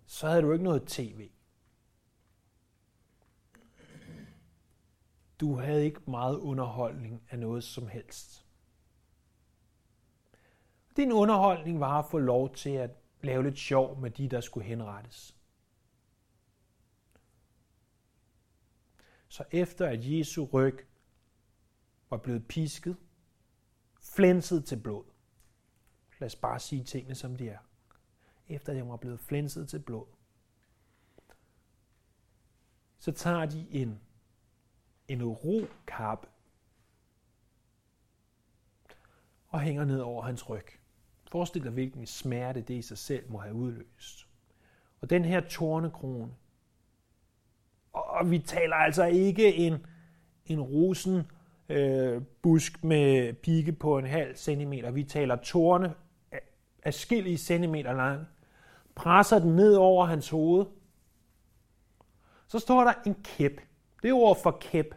så 0.05 0.27
havde 0.27 0.41
du 0.41 0.51
ikke 0.51 0.63
noget 0.63 0.87
tv. 0.87 1.29
Du 5.39 5.55
havde 5.55 5.85
ikke 5.85 6.01
meget 6.07 6.37
underholdning 6.37 7.23
af 7.29 7.39
noget 7.39 7.63
som 7.63 7.87
helst. 7.87 8.45
Din 10.97 11.11
underholdning 11.11 11.79
var 11.79 11.99
at 11.99 12.05
få 12.11 12.17
lov 12.17 12.55
til 12.55 12.69
at 12.69 12.91
lave 13.21 13.43
lidt 13.43 13.57
sjov 13.57 13.99
med 13.99 14.11
de, 14.11 14.29
der 14.29 14.41
skulle 14.41 14.65
henrettes. 14.65 15.37
Så 19.27 19.43
efter 19.51 19.87
at 19.87 19.99
Jesu 20.01 20.45
ryg 20.45 20.87
var 22.09 22.17
blevet 22.17 22.47
pisket, 22.47 22.97
flænset 24.01 24.65
til 24.65 24.79
blod. 24.79 25.03
Lad 26.19 26.25
os 26.25 26.35
bare 26.35 26.59
sige 26.59 26.83
tingene, 26.83 27.15
som 27.15 27.35
de 27.35 27.49
er. 27.49 27.59
Efter 28.47 28.73
at 28.73 28.87
var 28.87 28.97
blevet 28.97 29.19
flænset 29.19 29.69
til 29.69 29.79
blod, 29.79 30.05
så 32.97 33.11
tager 33.11 33.45
de 33.45 33.67
en, 33.69 34.01
en 35.07 35.23
rokappe 35.23 36.27
og 39.47 39.59
hænger 39.59 39.85
ned 39.85 39.99
over 39.99 40.23
hans 40.23 40.49
ryg. 40.49 40.65
Forestil 41.31 41.63
dig, 41.63 41.71
hvilken 41.71 42.05
smerte 42.05 42.61
det 42.61 42.73
i 42.73 42.81
sig 42.81 42.97
selv 42.97 43.31
må 43.31 43.37
have 43.37 43.55
udløst. 43.55 44.27
Og 45.01 45.09
den 45.09 45.25
her 45.25 45.39
tornekrone, 45.39 46.31
og 47.93 48.31
vi 48.31 48.39
taler 48.39 48.75
altså 48.75 49.05
ikke 49.05 49.55
en, 49.55 49.85
en 50.45 50.61
rosen 50.61 51.31
øh, 51.69 52.21
busk 52.41 52.83
med 52.83 53.33
pigge 53.33 53.71
på 53.71 53.97
en 53.97 54.05
halv 54.05 54.35
centimeter. 54.35 54.91
Vi 54.91 55.03
taler 55.03 55.35
torne 55.35 55.93
af 56.83 56.93
skillige 56.93 57.37
centimeter 57.37 57.93
lang. 57.93 58.25
Presser 58.95 59.39
den 59.39 59.55
ned 59.55 59.75
over 59.75 60.05
hans 60.05 60.29
hoved. 60.29 60.65
Så 62.47 62.59
står 62.59 62.83
der 62.83 62.93
en 63.05 63.15
kæp. 63.23 63.61
Det 64.05 64.13
ord 64.13 64.37
for 64.43 64.57
kæp. 64.61 64.95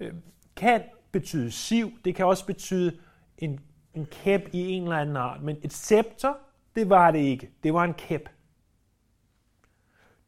Øh, 0.00 0.14
kan 0.56 0.82
betyde 1.12 1.50
siv. 1.50 1.90
Det 2.04 2.14
kan 2.14 2.26
også 2.26 2.46
betyde 2.46 2.98
en 3.38 3.60
en 3.94 4.06
kæp 4.06 4.48
i 4.52 4.70
en 4.70 4.82
eller 4.82 4.96
anden 4.96 5.16
art, 5.16 5.42
men 5.42 5.56
et 5.62 5.72
scepter, 5.72 6.34
det 6.74 6.90
var 6.90 7.10
det 7.10 7.18
ikke. 7.18 7.50
Det 7.62 7.74
var 7.74 7.84
en 7.84 7.94
kæp. 7.94 8.28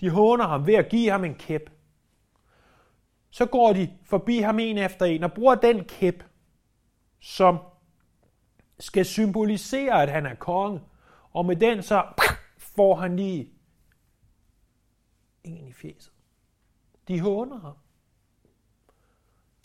De 0.00 0.10
håner 0.10 0.46
ham 0.46 0.66
ved 0.66 0.74
at 0.74 0.88
give 0.88 1.10
ham 1.10 1.24
en 1.24 1.34
kæp. 1.34 1.70
Så 3.30 3.46
går 3.46 3.72
de 3.72 3.98
forbi 4.04 4.38
ham 4.38 4.58
en 4.58 4.78
efter 4.78 5.06
en 5.06 5.24
og 5.24 5.32
bruger 5.32 5.54
den 5.54 5.84
kæp, 5.84 6.24
som 7.20 7.58
skal 8.78 9.04
symbolisere, 9.04 10.02
at 10.02 10.10
han 10.10 10.26
er 10.26 10.34
konge. 10.34 10.80
Og 11.30 11.46
med 11.46 11.56
den 11.56 11.82
så 11.82 12.06
får 12.58 12.94
han 12.94 13.16
lige 13.16 13.50
en 15.44 15.68
i 15.68 15.72
fjeset. 15.72 16.13
De 17.08 17.20
håner 17.20 17.60
ham. 17.60 17.76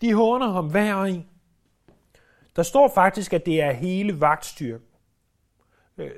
De 0.00 0.14
håner 0.14 0.52
ham 0.52 0.70
hver 0.70 0.94
og 0.94 1.10
en. 1.10 1.28
Der 2.56 2.62
står 2.62 2.92
faktisk, 2.94 3.32
at 3.32 3.46
det 3.46 3.60
er 3.60 3.72
hele 3.72 4.20
vagtstyrken. 4.20 4.86
Øh, 5.98 6.10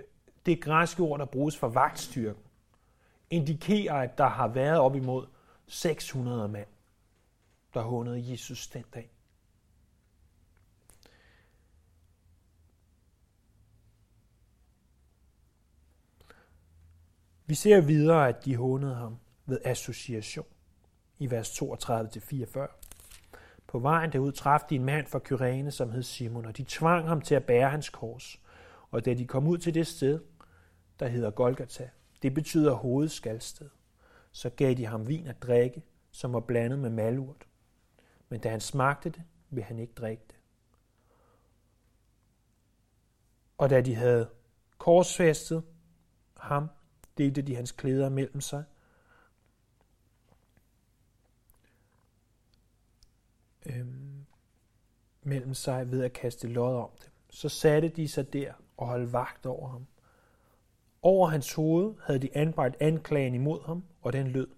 det 0.47 0.61
græske 0.61 1.03
ord, 1.03 1.19
der 1.19 1.25
bruges 1.25 1.59
for 1.59 1.69
vagtstyrken, 1.69 2.43
indikerer, 3.31 3.95
at 3.95 4.19
der 4.19 4.27
har 4.27 4.49
været 4.49 4.79
op 4.79 4.95
imod 4.95 5.27
600 5.67 6.49
mand, 6.49 6.69
der 7.75 7.81
hånede 7.81 8.31
Jesus 8.31 8.69
den 8.69 8.85
dag. 8.95 9.11
Vi 17.47 17.55
ser 17.55 17.81
videre, 17.81 18.29
at 18.29 18.45
de 18.45 18.57
hånede 18.57 18.95
ham 18.95 19.19
ved 19.47 19.61
association 19.65 20.52
i 21.23 21.31
vers 21.31 21.63
32-44. 21.63 22.79
På 23.67 23.79
vejen 23.79 24.13
derud 24.13 24.33
traf 24.33 24.61
de 24.71 24.75
en 24.75 24.85
mand 24.85 25.07
fra 25.07 25.19
Kyrene, 25.19 25.71
som 25.71 25.91
hed 25.91 26.03
Simon, 26.03 26.47
og 26.47 26.57
de 26.57 26.65
tvang 26.69 27.09
ham 27.09 27.21
til 27.21 27.35
at 27.35 27.45
bære 27.45 27.71
hans 27.71 27.89
kors. 27.89 28.41
Og 28.91 29.05
da 29.05 29.15
de 29.15 29.27
kom 29.27 29.47
ud 29.47 29.59
til 29.59 29.75
det 29.75 29.87
sted, 29.87 30.21
der 31.01 31.09
hedder 31.09 31.31
Golgata, 31.31 31.91
det 32.23 32.35
betyder 32.35 32.73
hovedskalsted, 32.73 33.69
så 34.33 34.51
gav 34.51 34.75
de 34.75 34.87
ham 34.87 35.09
vin 35.09 35.27
at 35.27 35.43
drikke, 35.43 35.83
som 36.11 36.33
var 36.33 36.41
blandet 36.41 36.79
med 36.79 36.91
malurt. 36.91 37.47
Men 38.29 38.41
da 38.41 38.51
han 38.51 38.61
smagte 38.61 39.11
det, 39.11 39.23
ville 39.51 39.65
han 39.65 39.79
ikke 39.79 39.95
drikke 39.95 40.23
det. 40.29 40.37
Og 43.59 43.71
da 43.71 43.81
de 43.81 43.95
havde 43.95 44.29
korsfæstet 44.79 45.63
ham, 46.37 46.69
delte 47.19 47.43
de 47.43 47.57
hans 47.57 47.73
klæder 47.73 48.09
mellem 48.09 48.41
sig, 48.41 48.65
øh, 53.67 53.87
mellem 55.23 55.55
sig 55.55 55.91
ved 55.91 56.05
at 56.05 56.13
kaste 56.13 56.49
lod 56.49 56.77
om 56.77 56.91
dem. 57.03 57.11
Så 57.31 57.49
satte 57.49 57.89
de 57.89 58.09
sig 58.09 58.33
der 58.33 58.53
og 58.77 58.87
holdt 58.87 59.13
vagt 59.13 59.47
over 59.47 59.69
ham. 59.69 59.87
Over 61.03 61.29
hans 61.29 61.55
hoved 61.55 61.95
havde 62.05 62.19
de 62.19 62.37
anbragt 62.37 62.77
anklagen 62.81 63.35
imod 63.35 63.67
ham, 63.67 63.85
og 64.03 64.13
den 64.13 64.27
lød, 64.27 64.49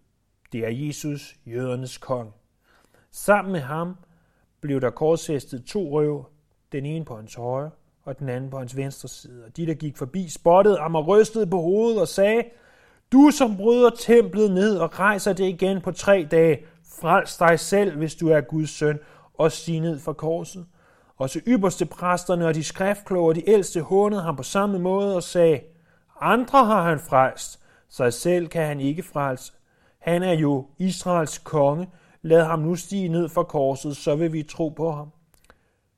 det 0.52 0.60
er 0.64 0.70
Jesus, 0.70 1.36
jødernes 1.46 1.98
konge. 1.98 2.32
Sammen 3.10 3.52
med 3.52 3.60
ham 3.60 3.96
blev 4.60 4.80
der 4.80 4.90
korsfæstet 4.90 5.64
to 5.64 5.90
røver, 5.90 6.24
den 6.72 6.86
ene 6.86 7.04
på 7.04 7.16
hans 7.16 7.34
højre 7.34 7.70
og 8.02 8.18
den 8.18 8.28
anden 8.28 8.50
på 8.50 8.58
hans 8.58 8.76
venstre 8.76 9.08
side. 9.08 9.44
Og 9.44 9.56
de, 9.56 9.66
der 9.66 9.74
gik 9.74 9.96
forbi, 9.96 10.28
spottede 10.28 10.78
ham 10.78 10.94
og 10.94 11.06
rystede 11.06 11.46
på 11.46 11.60
hovedet 11.60 12.00
og 12.00 12.08
sagde, 12.08 12.44
du 13.12 13.30
som 13.30 13.56
bryder 13.56 13.90
templet 13.90 14.50
ned 14.50 14.76
og 14.76 14.98
rejser 14.98 15.32
det 15.32 15.44
igen 15.44 15.80
på 15.80 15.92
tre 15.92 16.28
dage, 16.30 16.66
frels 17.00 17.36
dig 17.36 17.60
selv, 17.60 17.96
hvis 17.96 18.14
du 18.14 18.28
er 18.28 18.40
Guds 18.40 18.70
søn, 18.70 18.98
og 19.34 19.52
stig 19.52 19.80
ned 19.80 19.98
fra 19.98 20.12
korset. 20.12 20.66
Og 21.16 21.30
så 21.30 21.40
ypperste 21.46 21.86
præsterne 21.86 22.46
og 22.46 22.54
de 22.54 22.64
skriftkloge 22.64 23.28
og 23.28 23.34
de 23.34 23.50
ældste 23.50 23.80
hånede 23.80 24.22
ham 24.22 24.36
på 24.36 24.42
samme 24.42 24.78
måde 24.78 25.16
og 25.16 25.22
sagde, 25.22 25.60
andre 26.20 26.64
har 26.64 26.82
han 26.82 26.98
frelst, 26.98 27.60
sig 27.88 28.12
selv 28.12 28.48
kan 28.48 28.66
han 28.66 28.80
ikke 28.80 29.02
frelse. 29.02 29.52
Han 29.98 30.22
er 30.22 30.32
jo 30.32 30.66
Israels 30.78 31.38
konge. 31.38 31.88
Lad 32.22 32.44
ham 32.44 32.58
nu 32.58 32.74
stige 32.74 33.08
ned 33.08 33.28
fra 33.28 33.42
korset, 33.42 33.96
så 33.96 34.16
vil 34.16 34.32
vi 34.32 34.42
tro 34.42 34.68
på 34.68 34.92
ham. 34.92 35.10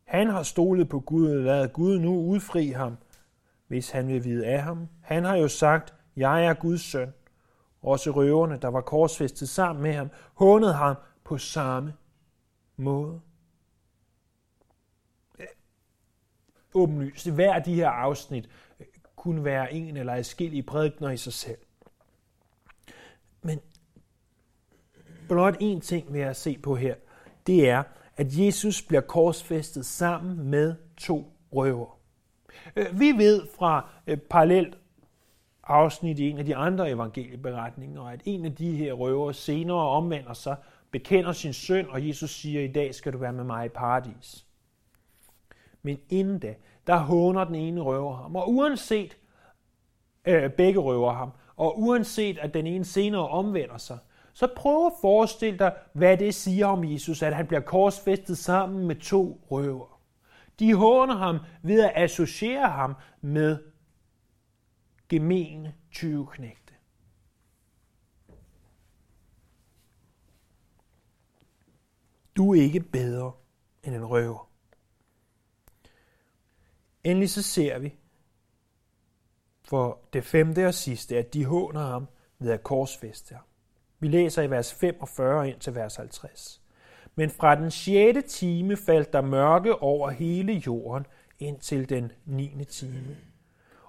Han 0.06 0.30
har 0.30 0.42
stolet 0.42 0.88
på 0.88 1.00
Gud, 1.00 1.28
lad 1.28 1.68
Gud 1.68 1.98
nu 1.98 2.20
udfri 2.20 2.70
ham, 2.70 2.96
hvis 3.68 3.90
han 3.90 4.08
vil 4.08 4.24
vide 4.24 4.46
af 4.46 4.62
ham. 4.62 4.88
Han 5.02 5.24
har 5.24 5.36
jo 5.36 5.48
sagt, 5.48 5.94
jeg 6.16 6.46
er 6.46 6.54
Guds 6.54 6.80
søn. 6.80 7.12
Også 7.82 8.10
røverne, 8.10 8.58
der 8.62 8.68
var 8.68 8.80
korsfæstet 8.80 9.48
sammen 9.48 9.82
med 9.82 9.92
ham, 9.92 10.10
hånede 10.34 10.72
ham 10.72 10.96
på 11.24 11.38
samme 11.38 11.94
måde. 12.76 13.20
Åbenlyst. 16.74 17.30
Hver 17.30 17.54
af 17.54 17.62
de 17.62 17.74
her 17.74 17.88
afsnit 17.88 18.48
øh, 18.80 18.86
kunne 19.16 19.44
være 19.44 19.72
en 19.72 19.96
eller 19.96 20.14
adskillige 20.14 20.62
prædikner 20.62 21.10
i 21.10 21.16
sig 21.16 21.32
selv. 21.32 21.58
Men 23.42 23.60
blot 25.28 25.56
en 25.60 25.80
ting 25.80 26.12
vil 26.12 26.20
jeg 26.20 26.36
se 26.36 26.58
på 26.58 26.74
her, 26.74 26.94
det 27.46 27.68
er, 27.68 27.82
at 28.16 28.38
Jesus 28.38 28.82
bliver 28.82 29.00
korsfæstet 29.00 29.86
sammen 29.86 30.50
med 30.50 30.74
to 30.96 31.32
røver. 31.52 31.98
Øh, 32.76 33.00
vi 33.00 33.12
ved 33.12 33.46
fra 33.58 33.88
øh, 34.06 34.18
parallelt 34.18 34.78
afsnit 35.66 36.18
i 36.18 36.30
en 36.30 36.38
af 36.38 36.44
de 36.44 36.56
andre 36.56 36.90
evangelieberetninger, 36.90 38.02
at 38.02 38.20
en 38.24 38.44
af 38.44 38.54
de 38.54 38.76
her 38.76 38.92
røver 38.92 39.32
senere 39.32 39.88
omvender 39.88 40.32
sig, 40.32 40.56
bekender 40.90 41.32
sin 41.32 41.52
søn, 41.52 41.86
og 41.90 42.08
Jesus 42.08 42.30
siger, 42.30 42.62
i 42.62 42.72
dag 42.72 42.94
skal 42.94 43.12
du 43.12 43.18
være 43.18 43.32
med 43.32 43.44
mig 43.44 43.66
i 43.66 43.68
paradis. 43.68 44.46
Men 45.82 45.98
inden 46.08 46.38
da, 46.38 46.54
der 46.86 46.96
håner 46.96 47.44
den 47.44 47.54
ene 47.54 47.80
røver 47.80 48.16
ham, 48.16 48.36
og 48.36 48.50
uanset, 48.50 49.16
øh, 50.24 50.50
begge 50.50 50.80
røver 50.80 51.12
ham, 51.12 51.30
og 51.56 51.80
uanset 51.80 52.38
at 52.38 52.54
den 52.54 52.66
ene 52.66 52.84
senere 52.84 53.28
omvender 53.28 53.76
sig, 53.76 53.98
så 54.32 54.48
prøv 54.56 54.86
at 54.86 54.92
forestille 55.00 55.58
dig, 55.58 55.74
hvad 55.92 56.16
det 56.16 56.34
siger 56.34 56.66
om 56.66 56.92
Jesus, 56.92 57.22
at 57.22 57.34
han 57.34 57.46
bliver 57.46 57.60
korsfæstet 57.60 58.38
sammen 58.38 58.86
med 58.86 58.96
to 58.96 59.46
røver. 59.50 60.00
De 60.58 60.74
håner 60.74 61.16
ham 61.16 61.38
ved 61.62 61.80
at 61.80 61.92
associere 61.94 62.68
ham 62.68 62.94
med 63.20 63.58
gemene 65.08 65.74
tyveknægte. 65.90 66.74
Du 72.36 72.54
er 72.54 72.62
ikke 72.62 72.80
bedre 72.80 73.32
end 73.84 73.94
en 73.94 74.06
røver. 74.06 74.50
Endelig 77.04 77.30
så 77.30 77.42
ser 77.42 77.78
vi 77.78 77.94
for 79.64 80.00
det 80.12 80.24
femte 80.24 80.66
og 80.66 80.74
sidste, 80.74 81.18
at 81.18 81.34
de 81.34 81.44
håner 81.44 81.80
ham 81.80 82.08
ved 82.38 82.50
at 82.50 82.62
korsfeste 82.62 83.34
ham. 83.34 83.44
Vi 83.98 84.08
læser 84.08 84.42
i 84.42 84.50
vers 84.50 84.74
45 84.74 85.48
ind 85.48 85.60
til 85.60 85.74
vers 85.74 85.96
50. 85.96 86.62
Men 87.14 87.30
fra 87.30 87.54
den 87.54 87.70
sjette 87.70 88.20
time 88.20 88.76
faldt 88.76 89.12
der 89.12 89.20
mørke 89.20 89.82
over 89.82 90.10
hele 90.10 90.52
jorden 90.52 91.06
indtil 91.38 91.88
den 91.88 92.12
niende 92.24 92.64
time. 92.64 93.16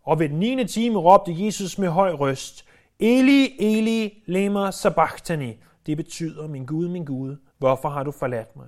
Og 0.08 0.20
ved 0.20 0.30
den 0.30 0.40
9. 0.40 0.68
time 0.68 1.00
råbte 1.00 1.46
Jesus 1.46 1.78
med 1.78 1.90
høj 1.90 2.12
røst, 2.12 2.66
Eli, 3.00 3.56
Eli, 3.60 4.24
lema 4.26 4.72
sabachthani. 4.72 5.58
Det 5.86 5.98
betyder, 5.98 6.48
min 6.48 6.66
Gud, 6.66 6.88
min 6.88 7.06
Gud, 7.06 7.38
hvorfor 7.58 7.90
har 7.90 8.04
du 8.04 8.12
forladt 8.12 8.56
mig? 8.56 8.68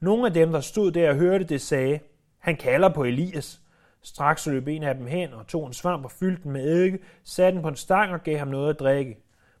Nogle 0.00 0.26
af 0.26 0.32
dem, 0.32 0.52
der 0.52 0.60
stod 0.60 0.92
der 0.92 1.10
og 1.10 1.16
hørte 1.16 1.44
det, 1.44 1.60
sagde, 1.60 2.00
han 2.38 2.56
kalder 2.56 2.88
på 2.88 3.04
Elias. 3.04 3.60
Straks 4.02 4.46
løb 4.46 4.68
en 4.68 4.82
af 4.82 4.94
dem 4.94 5.06
hen 5.06 5.32
og 5.32 5.46
tog 5.46 5.66
en 5.66 5.72
svamp 5.72 6.04
og 6.04 6.10
fyldte 6.10 6.42
den 6.42 6.52
med 6.52 6.64
eddike, 6.64 6.98
satte 7.24 7.54
den 7.54 7.62
på 7.62 7.68
en 7.68 7.76
stang 7.76 8.12
og 8.12 8.22
gav 8.22 8.38
ham 8.38 8.48
noget 8.48 8.70
at 8.70 8.80
drikke. 8.80 9.18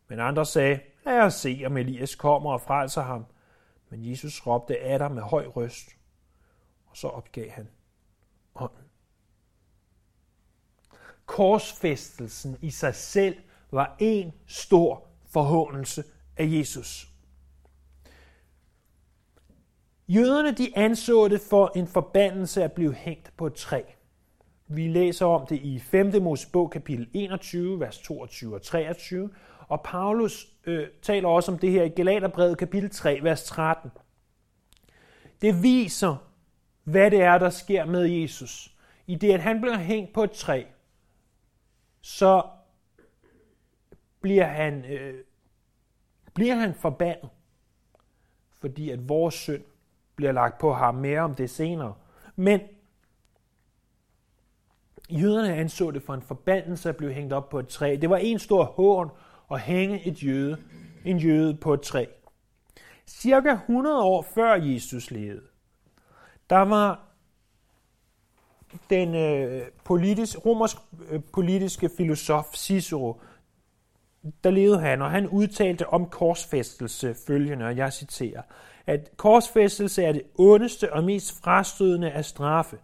Men 0.08 0.20
andre 0.20 0.46
sagde, 0.46 0.80
lad 1.06 1.20
os 1.20 1.34
se, 1.34 1.62
om 1.66 1.76
Elias 1.76 2.14
kommer 2.14 2.52
og 2.52 2.60
frelser 2.60 3.02
ham. 3.02 3.26
Men 3.90 4.10
Jesus 4.10 4.46
råbte 4.46 4.78
af 4.78 4.98
dig 4.98 5.12
med 5.12 5.22
høj 5.22 5.46
røst, 5.46 5.88
og 6.86 6.96
så 6.96 7.08
opgav 7.08 7.50
han 7.50 7.68
korsfæstelsen 11.26 12.56
i 12.62 12.70
sig 12.70 12.94
selv 12.94 13.36
var 13.70 13.96
en 13.98 14.32
stor 14.46 15.06
forhåndelse 15.32 16.04
af 16.36 16.46
Jesus. 16.46 17.08
Jøderne 20.08 20.52
de 20.52 20.78
anså 20.78 21.28
det 21.28 21.40
for 21.40 21.72
en 21.76 21.86
forbandelse 21.86 22.64
at 22.64 22.72
blive 22.72 22.94
hængt 22.94 23.32
på 23.36 23.46
et 23.46 23.54
træ. 23.54 23.82
Vi 24.66 24.88
læser 24.88 25.26
om 25.26 25.46
det 25.46 25.56
i 25.56 25.78
5. 25.78 26.22
Mosebog 26.22 26.70
kapitel 26.70 27.08
21, 27.12 27.80
vers 27.80 27.98
22 27.98 28.54
og 28.54 28.62
23, 28.62 29.30
og 29.68 29.80
Paulus 29.82 30.48
øh, 30.66 30.86
taler 31.02 31.28
også 31.28 31.52
om 31.52 31.58
det 31.58 31.70
her 31.70 31.82
i 31.82 31.88
Galaterbrevet 31.88 32.58
kapitel 32.58 32.90
3, 32.90 33.18
vers 33.22 33.44
13. 33.44 33.90
Det 35.42 35.62
viser, 35.62 36.16
hvad 36.84 37.10
det 37.10 37.22
er, 37.22 37.38
der 37.38 37.50
sker 37.50 37.84
med 37.84 38.04
Jesus. 38.04 38.74
I 39.06 39.14
det, 39.14 39.32
at 39.32 39.40
han 39.40 39.60
bliver 39.60 39.78
hængt 39.78 40.12
på 40.12 40.24
et 40.24 40.30
træ, 40.30 40.64
så 42.06 42.42
bliver 44.20 44.44
han, 44.44 44.84
øh, 44.84 45.24
bliver 46.34 46.54
han 46.54 46.74
forbandet, 46.74 47.30
fordi 48.60 48.90
at 48.90 49.08
vores 49.08 49.34
synd 49.34 49.62
bliver 50.16 50.32
lagt 50.32 50.58
på 50.58 50.72
ham 50.72 50.94
mere 50.94 51.20
om 51.20 51.34
det 51.34 51.50
senere. 51.50 51.94
Men 52.36 52.60
Jøderne 55.10 55.54
anså 55.54 55.90
det 55.90 56.02
for 56.02 56.14
en 56.14 56.22
forbandelse 56.22 56.88
at 56.88 56.96
blive 56.96 57.12
hængt 57.12 57.32
op 57.32 57.48
på 57.48 57.58
et 57.58 57.68
træ. 57.68 57.98
Det 58.00 58.10
var 58.10 58.16
en 58.16 58.38
stor 58.38 58.64
hån 58.64 59.10
at 59.50 59.60
hænge 59.60 60.06
et 60.06 60.24
jøde, 60.24 60.58
en 61.04 61.18
jøde 61.18 61.56
på 61.56 61.74
et 61.74 61.80
træ. 61.80 62.06
Cirka 63.06 63.52
100 63.52 64.02
år 64.02 64.22
før 64.34 64.54
Jesus 64.54 65.10
levede, 65.10 65.46
der 66.50 66.58
var 66.58 67.03
den 68.90 69.14
øh, 69.14 69.62
politisk, 69.84 70.46
romersk 70.46 70.76
øh, 71.10 71.20
politiske 71.32 71.90
filosof 71.96 72.54
Cicero, 72.54 73.20
der 74.44 74.50
levede 74.50 74.80
han, 74.80 75.02
og 75.02 75.10
han 75.10 75.28
udtalte 75.28 75.88
om 75.88 76.06
korsfæstelse 76.06 77.14
følgende, 77.26 77.66
og 77.66 77.76
jeg 77.76 77.92
citerer, 77.92 78.42
at 78.86 79.16
korsfæstelse 79.16 80.04
er 80.04 80.12
det 80.12 80.22
ondeste 80.34 80.92
og 80.92 81.04
mest 81.04 81.42
frastødende 81.42 82.10
af 82.10 82.24
straffe. 82.24 82.78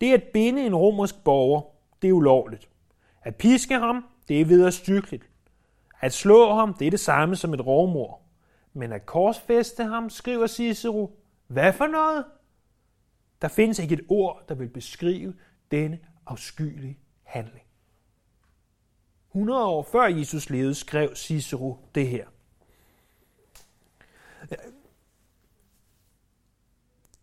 Det 0.00 0.12
at 0.12 0.22
binde 0.22 0.66
en 0.66 0.74
romersk 0.74 1.24
borger, 1.24 1.62
det 2.02 2.08
er 2.08 2.12
ulovligt. 2.12 2.68
At 3.22 3.36
piske 3.36 3.78
ham, 3.78 4.04
det 4.28 4.40
er 4.40 4.44
videre 4.44 4.72
stykkeligt. 4.72 5.24
At 6.00 6.12
slå 6.12 6.54
ham, 6.54 6.74
det 6.74 6.86
er 6.86 6.90
det 6.90 7.00
samme 7.00 7.36
som 7.36 7.54
et 7.54 7.66
rovmor. 7.66 8.20
Men 8.72 8.92
at 8.92 9.06
korsfæste 9.06 9.84
ham, 9.84 10.10
skriver 10.10 10.46
Cicero, 10.46 11.10
hvad 11.46 11.72
for 11.72 11.86
noget? 11.86 12.24
Der 13.44 13.48
findes 13.48 13.78
ikke 13.78 13.94
et 13.94 14.04
ord, 14.08 14.44
der 14.48 14.54
vil 14.54 14.68
beskrive 14.68 15.34
denne 15.70 16.00
afskyelige 16.26 16.98
handling. 17.22 17.66
100 19.28 19.64
år 19.64 19.82
før 19.82 20.06
Jesus 20.06 20.50
levede, 20.50 20.74
skrev 20.74 21.16
Cicero 21.16 21.78
det 21.94 22.08
her. 22.08 22.26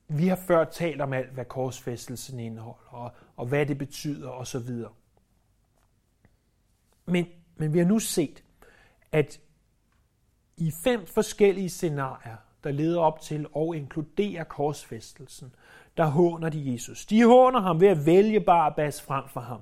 Vi 0.07 0.27
har 0.27 0.35
før 0.47 0.63
talt 0.63 1.01
om 1.01 1.13
alt, 1.13 1.29
hvad 1.29 1.45
korsfæstelsen 1.45 2.39
indeholder, 2.39 2.93
og, 2.93 3.11
og 3.35 3.45
hvad 3.47 3.65
det 3.65 3.77
betyder 3.77 4.29
osv. 4.29 4.69
Men, 7.05 7.27
men 7.55 7.73
vi 7.73 7.77
har 7.77 7.85
nu 7.85 7.99
set, 7.99 8.43
at 9.11 9.41
i 10.57 10.71
fem 10.83 11.05
forskellige 11.05 11.69
scenarier, 11.69 12.37
der 12.63 12.71
leder 12.71 12.99
op 12.99 13.21
til 13.21 13.47
og 13.53 13.75
inkluderer 13.75 14.43
korsfæstelsen, 14.43 15.55
der 15.97 16.05
håner 16.05 16.49
de 16.49 16.73
Jesus. 16.73 17.05
De 17.05 17.25
håner 17.25 17.59
ham 17.59 17.81
ved 17.81 17.87
at 17.87 18.05
vælge 18.05 18.39
Barabbas 18.39 19.01
frem 19.01 19.23
for 19.27 19.41
ham. 19.41 19.61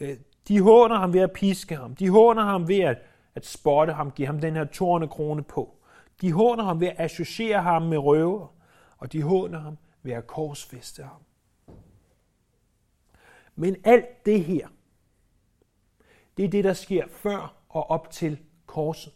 Øh, 0.00 0.16
de 0.48 0.60
håner 0.60 0.96
ham 0.98 1.12
ved 1.12 1.20
at 1.20 1.32
piske 1.32 1.76
ham. 1.76 1.94
De 1.94 2.10
håner 2.10 2.42
ham 2.42 2.68
ved 2.68 2.80
at, 2.80 2.98
at 3.34 3.46
spotte 3.46 3.92
ham, 3.92 4.10
give 4.10 4.26
ham 4.26 4.40
den 4.40 4.56
her 4.56 4.64
tornekrone 4.64 5.42
på. 5.42 5.74
De 6.20 6.32
håner 6.32 6.64
ham 6.64 6.80
ved 6.80 6.88
at 6.88 6.94
associere 6.98 7.62
ham 7.62 7.82
med 7.82 7.98
røver. 7.98 8.46
Og 8.98 9.12
de 9.12 9.22
håner 9.22 9.58
ham 9.58 9.78
ved 10.02 10.12
at 10.12 10.26
korsfeste 10.26 11.02
ham. 11.02 11.22
Men 13.54 13.76
alt 13.84 14.26
det 14.26 14.44
her, 14.44 14.68
det 16.36 16.44
er 16.44 16.48
det, 16.48 16.64
der 16.64 16.72
sker 16.72 17.04
før 17.08 17.54
og 17.68 17.90
op 17.90 18.10
til 18.10 18.38
korset. 18.66 19.12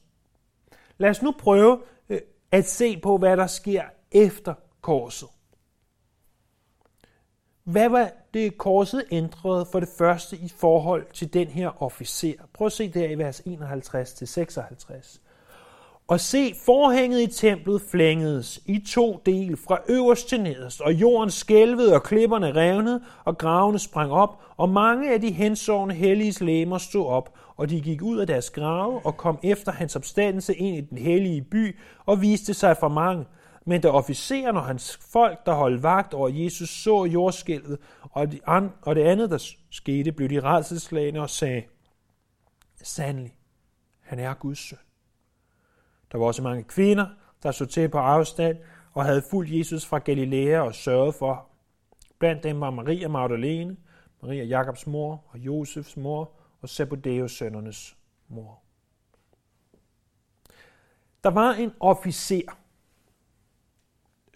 Lad 0.98 1.10
os 1.10 1.22
nu 1.22 1.34
prøve 1.38 1.82
øh, 2.08 2.20
at 2.50 2.64
se 2.64 3.00
på, 3.00 3.18
hvad 3.18 3.36
der 3.36 3.46
sker 3.46 3.84
efter 4.12 4.54
korset. 4.80 5.28
Hvad 7.66 7.88
var 7.88 8.10
det, 8.34 8.58
korset 8.58 9.04
ændrede 9.10 9.66
for 9.72 9.80
det 9.80 9.88
første 9.98 10.36
i 10.36 10.52
forhold 10.56 11.06
til 11.12 11.34
den 11.34 11.46
her 11.46 11.82
officer? 11.82 12.32
Prøv 12.54 12.66
at 12.66 12.72
se 12.72 12.88
der 12.88 13.08
i 13.08 13.18
vers 13.18 13.40
51-56. 13.40 15.20
Og 16.08 16.20
se, 16.20 16.54
forhænget 16.66 17.22
i 17.22 17.26
templet 17.26 17.82
flængedes 17.90 18.60
i 18.66 18.84
to 18.88 19.22
dele 19.26 19.56
fra 19.56 19.78
øverst 19.88 20.28
til 20.28 20.40
nederst, 20.40 20.80
og 20.80 20.92
jorden 20.92 21.30
skælvede, 21.30 21.94
og 21.94 22.02
klipperne 22.02 22.52
revnede, 22.52 23.02
og 23.24 23.38
gravene 23.38 23.78
sprang 23.78 24.12
op, 24.12 24.42
og 24.56 24.68
mange 24.68 25.12
af 25.12 25.20
de 25.20 25.30
hensovne 25.30 25.94
helliges 25.94 26.40
læmer 26.40 26.78
stod 26.78 27.06
op, 27.06 27.34
og 27.56 27.70
de 27.70 27.80
gik 27.80 28.02
ud 28.02 28.18
af 28.18 28.26
deres 28.26 28.50
grave 28.50 29.06
og 29.06 29.16
kom 29.16 29.38
efter 29.42 29.72
hans 29.72 29.96
opstandelse 29.96 30.54
ind 30.54 30.76
i 30.76 30.80
den 30.80 30.98
hellige 30.98 31.42
by 31.42 31.78
og 32.06 32.22
viste 32.22 32.54
sig 32.54 32.76
for 32.80 32.88
mange. 32.88 33.24
Men 33.68 33.80
da 33.80 33.88
officeren 33.88 34.56
og 34.56 34.64
hans 34.64 34.96
folk, 34.96 35.46
der 35.46 35.54
holdt 35.54 35.82
vagt 35.82 36.14
over 36.14 36.28
Jesus, 36.28 36.68
så 36.68 37.04
jordskælvet, 37.04 37.78
og, 38.02 38.32
de 38.32 38.40
an, 38.46 38.70
og 38.82 38.94
det 38.94 39.02
andet, 39.02 39.30
der 39.30 39.52
skete, 39.70 40.12
blev 40.12 40.28
de 40.28 40.42
redselslagende 40.42 41.20
og 41.20 41.30
sagde, 41.30 41.62
Sandelig, 42.82 43.36
han 44.00 44.18
er 44.18 44.34
Guds 44.34 44.58
søn. 44.58 44.78
Der 46.12 46.18
var 46.18 46.26
også 46.26 46.42
mange 46.42 46.62
kvinder, 46.62 47.06
der 47.42 47.50
så 47.50 47.66
til 47.66 47.88
på 47.88 47.98
afstand 47.98 48.56
og 48.92 49.04
havde 49.04 49.22
fulgt 49.30 49.52
Jesus 49.52 49.86
fra 49.86 49.98
Galilea 49.98 50.60
og 50.60 50.74
sørget 50.74 51.14
for 51.14 51.34
ham. 51.34 51.44
Blandt 52.18 52.42
dem 52.42 52.60
var 52.60 52.70
Maria 52.70 53.08
Magdalene, 53.08 53.76
Maria 54.22 54.44
Jakobs 54.44 54.86
mor 54.86 55.24
og 55.28 55.38
Josefs 55.38 55.96
mor 55.96 56.32
og 56.62 56.68
Zebedeus 56.68 57.32
sønnernes 57.32 57.96
mor. 58.28 58.62
Der 61.24 61.30
var 61.30 61.52
en 61.52 61.72
officer, 61.80 62.58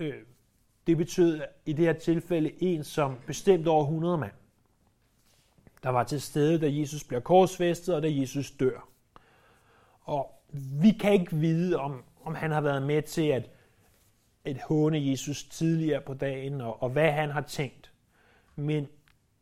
Øh, 0.00 0.14
det 0.86 0.96
betød 0.96 1.40
i 1.66 1.72
det 1.72 1.84
her 1.84 1.92
tilfælde 1.92 2.62
en, 2.62 2.84
som 2.84 3.16
bestemt 3.26 3.66
over 3.66 3.84
100 3.84 4.18
mand. 4.18 4.32
Der 5.82 5.90
var 5.90 6.04
til 6.04 6.20
stede, 6.20 6.60
da 6.60 6.66
Jesus 6.70 7.04
bliver 7.04 7.20
korsfæstet, 7.20 7.94
og 7.94 8.02
da 8.02 8.08
Jesus 8.10 8.50
dør. 8.50 8.88
Og 10.00 10.42
vi 10.52 10.90
kan 10.90 11.12
ikke 11.12 11.36
vide, 11.36 11.76
om, 11.76 12.04
om 12.24 12.34
han 12.34 12.50
har 12.50 12.60
været 12.60 12.82
med 12.82 13.02
til 13.02 13.26
at, 13.26 13.50
at 14.44 14.60
håne 14.68 15.10
Jesus 15.10 15.44
tidligere 15.44 16.00
på 16.00 16.14
dagen, 16.14 16.60
og, 16.60 16.82
og 16.82 16.90
hvad 16.90 17.12
han 17.12 17.30
har 17.30 17.40
tænkt. 17.40 17.92
Men 18.56 18.88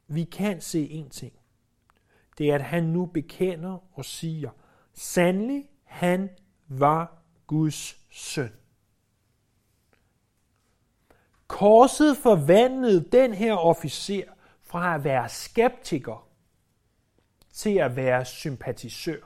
vi 0.09 0.25
kan 0.25 0.61
se 0.61 0.91
en 0.91 1.11
ting. 1.11 1.33
Det 2.39 2.51
er, 2.51 2.55
at 2.55 2.63
han 2.63 2.85
nu 2.85 3.07
bekender 3.07 3.79
og 3.93 4.05
siger, 4.05 4.51
sandelig, 4.95 5.69
han 5.85 6.31
var 6.69 7.23
Guds 7.47 7.97
søn. 8.11 8.53
Korset 11.49 12.17
forvandlede 12.17 13.05
den 13.13 13.35
her 13.35 13.55
officer 13.55 14.25
fra 14.63 14.95
at 14.95 15.05
være 15.05 15.29
skeptiker 15.29 16.29
til 17.53 17.79
at 17.79 17.97
være 17.97 18.25
sympatisør. 18.25 19.21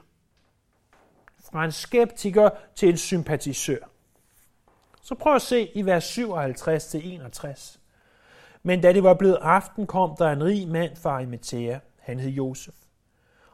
Fra 1.51 1.65
en 1.65 1.71
skeptiker 1.71 2.49
til 2.75 2.89
en 2.89 2.97
sympatisør. 2.97 3.89
Så 5.01 5.15
prøv 5.15 5.35
at 5.35 5.41
se 5.41 5.71
i 5.75 5.85
vers 5.85 6.17
57-61. 6.17 7.77
Men 8.63 8.81
da 8.81 8.93
det 8.93 9.03
var 9.03 9.13
blevet 9.13 9.37
aften, 9.41 9.87
kom 9.87 10.15
der 10.17 10.31
en 10.31 10.43
rig 10.43 10.67
mand 10.67 10.95
fra 10.95 11.09
Arimathea. 11.09 11.79
Han 11.99 12.19
hed 12.19 12.29
Josef. 12.29 12.75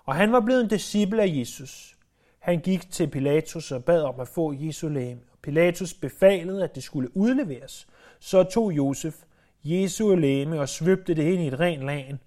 Og 0.05 0.15
han 0.15 0.32
var 0.32 0.39
blevet 0.39 0.62
en 0.62 0.69
disciple 0.69 1.21
af 1.21 1.27
Jesus. 1.27 1.97
Han 2.39 2.60
gik 2.60 2.91
til 2.91 3.08
Pilatus 3.08 3.71
og 3.71 3.86
bad 3.86 4.01
om 4.01 4.19
at 4.19 4.27
få 4.27 4.53
Jesu 4.53 4.88
læme. 4.88 5.21
Pilatus 5.41 5.93
befalede, 5.93 6.63
at 6.63 6.75
det 6.75 6.84
skulle 6.84 7.17
udleveres– 7.17 7.88
så 8.19 8.43
tog 8.43 8.71
Josef 8.71 9.23
Jesu 9.63 10.15
læme 10.15 10.60
og 10.60 10.69
svøbte 10.69 11.13
det 11.13 11.23
ind 11.23 11.41
i 11.41 11.47
et 11.47 11.60
rent 11.60 11.84
lagen 11.84 12.19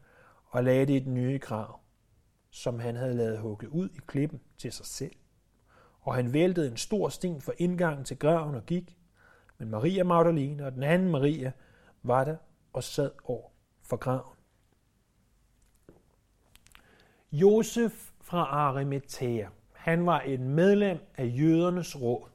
og 0.46 0.64
lagde 0.64 0.86
det 0.86 0.94
i 0.94 1.04
den 1.04 1.14
nye 1.14 1.38
grav, 1.38 1.80
som 2.50 2.80
han 2.80 2.96
havde 2.96 3.14
lavet 3.14 3.38
hugget 3.38 3.68
ud 3.68 3.88
i 3.88 3.98
klippen 4.06 4.40
til 4.58 4.72
sig 4.72 4.86
selv. 4.86 5.12
Og 6.00 6.14
han 6.14 6.32
væltede 6.32 6.68
en 6.68 6.76
stor 6.76 7.08
sten 7.08 7.40
for 7.40 7.54
indgangen 7.58 8.04
til 8.04 8.18
graven 8.18 8.54
og 8.54 8.66
gik. 8.66 8.96
Men 9.58 9.70
Maria 9.70 10.04
Magdalene 10.04 10.66
og 10.66 10.72
den 10.72 10.82
anden 10.82 11.10
Maria 11.10 11.52
var 12.02 12.24
der 12.24 12.36
og 12.72 12.84
sad 12.84 13.10
over 13.24 13.48
for 13.82 13.96
graven. 13.96 14.36
Josef 17.32 18.10
fra 18.20 18.38
Arimathea, 18.38 19.46
han 19.72 20.06
var 20.06 20.22
et 20.26 20.40
medlem 20.40 20.98
af 21.16 21.32
jødernes 21.38 22.00
råd. 22.00 22.31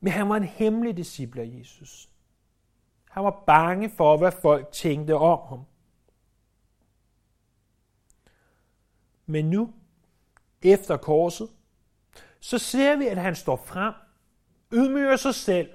Men 0.00 0.12
han 0.12 0.28
var 0.28 0.36
en 0.36 0.44
hemmelig 0.44 0.96
disciple 0.96 1.42
af 1.42 1.58
Jesus. 1.58 2.08
Han 3.10 3.24
var 3.24 3.42
bange 3.46 3.90
for, 3.90 4.16
hvad 4.16 4.32
folk 4.32 4.72
tænkte 4.72 5.16
om 5.16 5.48
ham. 5.48 5.64
Men 9.26 9.50
nu, 9.50 9.74
efter 10.62 10.96
korset, 10.96 11.48
så 12.40 12.58
ser 12.58 12.96
vi, 12.96 13.06
at 13.06 13.18
han 13.18 13.34
står 13.34 13.56
frem, 13.56 13.94
ydmyger 14.72 15.16
sig 15.16 15.34
selv, 15.34 15.70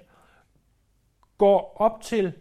går 1.37 1.77
op 1.77 2.01
til 2.01 2.33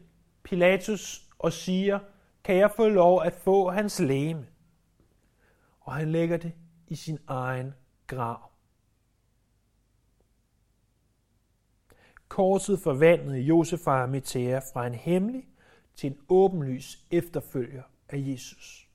Pilatus 0.42 1.29
og 1.38 1.53
siger, 1.53 1.99
kan 2.44 2.57
jeg 2.57 2.70
få 2.70 2.88
lov 2.88 3.23
at 3.23 3.35
få 3.35 3.70
hans 3.70 4.01
læme? 4.01 4.47
Og 5.81 5.94
han 5.94 6.12
lægger 6.12 6.37
det 6.37 6.53
i 6.87 6.94
sin 6.94 7.18
egen 7.27 7.75
grav. 8.07 8.54
Korset 12.35 12.81
forvandlede 12.81 13.38
Josef 13.38 13.87
Arimathea 13.87 14.59
fra 14.59 14.87
en 14.87 14.94
hemmelig 14.94 15.44
til 15.97 16.11
en 16.11 16.16
åbenlys 16.29 16.99
efterfølger 17.11 17.83
af 18.09 18.16
Jesus. 18.18 18.88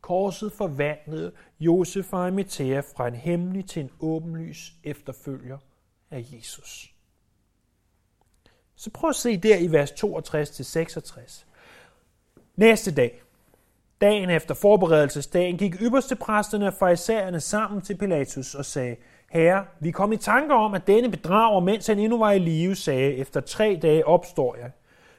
Korset 0.00 0.52
forvandlede 0.52 1.32
Josef 1.60 2.12
Arimathea 2.12 2.80
fra 2.80 3.08
en 3.08 3.14
hemmelig 3.14 3.66
til 3.66 3.82
en 3.82 3.90
åbenlys 4.00 4.72
efterfølger 4.84 5.58
af 6.10 6.26
Jesus. 6.32 6.94
Så 8.76 8.90
prøv 8.90 9.10
at 9.10 9.16
se 9.16 9.36
der 9.36 9.56
i 9.56 9.72
vers 9.72 9.90
62-66. 9.90 11.44
Næste 12.56 12.94
dag, 12.94 13.22
dagen 14.00 14.30
efter 14.30 14.54
forberedelsesdagen, 14.54 15.58
gik 15.58 15.82
ypperste 15.82 16.16
præsterne 16.16 16.66
og 16.66 16.74
farisæerne 16.74 17.40
sammen 17.40 17.82
til 17.82 17.96
Pilatus 17.96 18.54
og 18.54 18.64
sagde, 18.64 18.96
Herre, 19.30 19.64
vi 19.80 19.90
kom 19.90 20.12
i 20.12 20.16
tanker 20.16 20.54
om, 20.54 20.74
at 20.74 20.86
denne 20.86 21.10
bedrager, 21.10 21.60
mens 21.60 21.86
han 21.86 21.98
endnu 21.98 22.18
var 22.18 22.30
i 22.32 22.38
live, 22.38 22.74
sagde, 22.74 23.14
efter 23.14 23.40
tre 23.40 23.78
dage 23.82 24.06
opstår 24.06 24.56
jeg. 24.56 24.70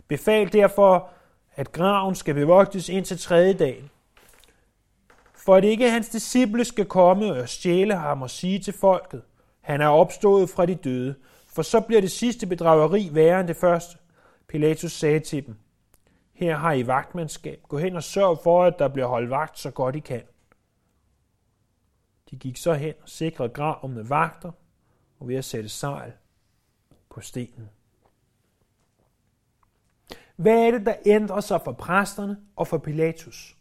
Befal 0.08 0.54
derfor, 0.54 1.10
at 1.56 1.72
graven 1.72 2.16
skal 2.16 2.34
bevogtes 2.34 2.90
indtil 2.90 3.18
tredje 3.18 3.54
dagen. 3.54 3.90
For 5.36 5.56
at 5.56 5.64
ikke 5.64 5.90
hans 5.90 6.10
disciple 6.10 6.66
skal 6.66 6.86
komme 6.86 7.34
og 7.34 7.50
stjæle 7.50 7.96
ham 7.96 8.22
og 8.22 8.30
sige 8.30 8.60
til 8.60 8.74
folket, 8.74 9.22
han 9.62 9.82
er 9.82 9.88
opstået 9.88 10.50
fra 10.50 10.66
de 10.66 10.76
døde, 10.76 11.16
for 11.54 11.62
så 11.62 11.82
bliver 11.82 12.02
det 12.02 12.12
sidste 12.12 12.48
bedrageri 12.48 13.10
værre 13.12 13.40
end 13.40 13.48
det 13.48 13.58
første. 13.58 13.98
Pilatus 14.48 14.92
sagde 14.92 15.20
til 15.20 15.46
dem, 15.46 15.56
her 16.34 16.56
har 16.56 16.74
I 16.74 16.88
vagtmandskab. 16.88 17.60
Gå 17.68 17.78
hen 17.78 17.96
og 17.96 18.04
sørg 18.04 18.40
for, 18.44 18.64
at 18.64 18.80
der 18.80 18.88
bliver 18.88 19.08
holdt 19.08 19.30
vagt 19.30 19.60
så 19.60 19.72
godt 19.72 19.96
I 19.96 20.00
kan. 20.00 20.22
De 22.32 22.36
gik 22.36 22.58
så 22.58 22.74
hen 22.74 22.94
og 23.02 23.10
sikrede 23.10 23.50
graven 23.50 23.94
med 23.94 24.04
vagter 24.04 24.52
og 25.20 25.28
ved 25.28 25.36
at 25.36 25.46
sætte 25.46 25.70
sejl 25.70 26.14
på 27.10 27.22
stenen. 27.22 27.70
Hvad 30.36 30.68
er 30.68 30.72
det, 30.72 30.86
der 30.86 30.96
ændrer 31.06 31.42
sig 31.42 31.62
for 31.64 31.72
præsterne 31.72 32.38
og 32.56 32.68
for 32.68 32.78
Pilatus? 32.78 33.58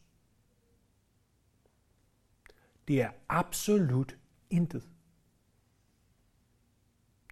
Det 2.89 3.03
er 3.03 3.11
absolut 3.29 4.17
intet. 4.51 4.83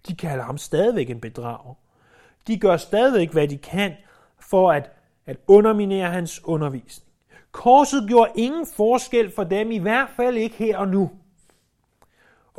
De 0.07 0.15
kalder 0.15 0.43
ham 0.43 0.57
stadigvæk 0.57 1.09
en 1.09 1.21
bedrager. 1.21 1.73
De 2.47 2.59
gør 2.59 2.77
stadigvæk, 2.77 3.31
hvad 3.31 3.47
de 3.47 3.57
kan 3.57 3.95
for 4.39 4.71
at, 4.71 4.91
at 5.25 5.37
underminere 5.47 6.09
hans 6.09 6.43
undervisning. 6.43 7.09
Korset 7.51 8.07
gjorde 8.07 8.31
ingen 8.35 8.67
forskel 8.75 9.31
for 9.31 9.43
dem, 9.43 9.71
i 9.71 9.77
hvert 9.77 10.09
fald 10.09 10.37
ikke 10.37 10.55
her 10.55 10.77
og 10.77 10.87
nu. 10.87 11.11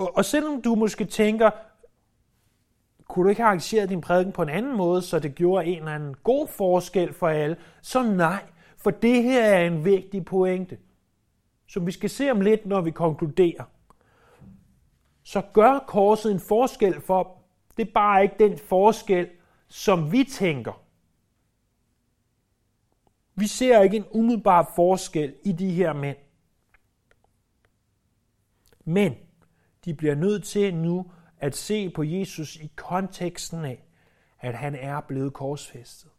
Og, 0.00 0.16
og 0.16 0.24
selvom 0.24 0.62
du 0.62 0.74
måske 0.74 1.04
tænker, 1.04 1.50
kunne 3.08 3.24
du 3.24 3.28
ikke 3.28 3.40
have 3.40 3.46
arrangeret 3.46 3.88
din 3.88 4.00
prædiken 4.00 4.32
på 4.32 4.42
en 4.42 4.48
anden 4.48 4.76
måde, 4.76 5.02
så 5.02 5.18
det 5.18 5.34
gjorde 5.34 5.66
en 5.66 5.78
eller 5.78 5.94
anden 5.94 6.14
god 6.14 6.48
forskel 6.48 7.12
for 7.12 7.28
alle, 7.28 7.56
så 7.82 8.02
nej, 8.02 8.44
for 8.76 8.90
det 8.90 9.22
her 9.22 9.44
er 9.44 9.66
en 9.66 9.84
vigtig 9.84 10.24
pointe, 10.24 10.78
som 11.68 11.86
vi 11.86 11.92
skal 11.92 12.10
se 12.10 12.30
om 12.30 12.40
lidt, 12.40 12.66
når 12.66 12.80
vi 12.80 12.90
konkluderer. 12.90 13.64
Så 15.22 15.42
gør 15.52 15.78
korset 15.78 16.32
en 16.32 16.40
forskel 16.40 17.00
for 17.00 17.36
det 17.76 17.88
er 17.88 17.92
bare 17.92 18.22
ikke 18.22 18.34
den 18.38 18.58
forskel, 18.58 19.28
som 19.68 20.12
vi 20.12 20.24
tænker. 20.24 20.82
Vi 23.34 23.46
ser 23.46 23.80
ikke 23.80 23.96
en 23.96 24.06
umiddelbar 24.10 24.72
forskel 24.76 25.34
i 25.44 25.52
de 25.52 25.70
her 25.70 25.92
mænd. 25.92 26.16
Men 28.84 29.16
de 29.90 29.94
bliver 29.94 30.14
nødt 30.14 30.44
til 30.44 30.74
nu 30.74 31.10
at 31.38 31.56
se 31.56 31.90
på 31.90 32.02
Jesus 32.02 32.56
i 32.56 32.70
konteksten 32.76 33.64
af, 33.64 33.84
at 34.40 34.54
han 34.54 34.74
er 34.74 35.00
blevet 35.00 35.32
korsfæstet. 35.32 36.10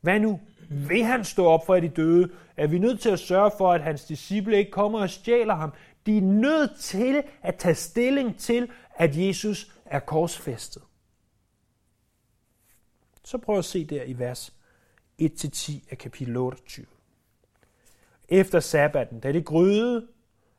Hvad 0.00 0.20
nu? 0.20 0.40
Vil 0.70 1.04
han 1.04 1.24
stå 1.24 1.46
op 1.46 1.66
for 1.66 1.80
de 1.80 1.88
døde? 1.88 2.30
Er 2.56 2.66
vi 2.66 2.78
nødt 2.78 3.00
til 3.00 3.10
at 3.10 3.18
sørge 3.18 3.50
for, 3.58 3.72
at 3.72 3.82
hans 3.82 4.04
disciple 4.04 4.56
ikke 4.56 4.70
kommer 4.70 5.00
og 5.00 5.10
stjæler 5.10 5.54
ham? 5.54 5.72
De 6.06 6.16
er 6.16 6.22
nødt 6.22 6.70
til 6.80 7.22
at 7.42 7.56
tage 7.56 7.74
stilling 7.74 8.38
til, 8.38 8.70
at 8.94 9.16
Jesus 9.16 9.72
er 9.84 9.98
korsfæstet. 9.98 10.82
Så 13.24 13.38
prøv 13.38 13.58
at 13.58 13.64
se 13.64 13.84
der 13.84 14.02
i 14.02 14.18
vers 14.18 14.54
1-10 15.22 15.72
af 15.90 15.98
kapitel 15.98 16.36
28. 16.36 16.86
Efter 18.28 18.60
sabbaten, 18.60 19.20
da 19.20 19.32
det 19.32 19.44
gryede 19.44 20.06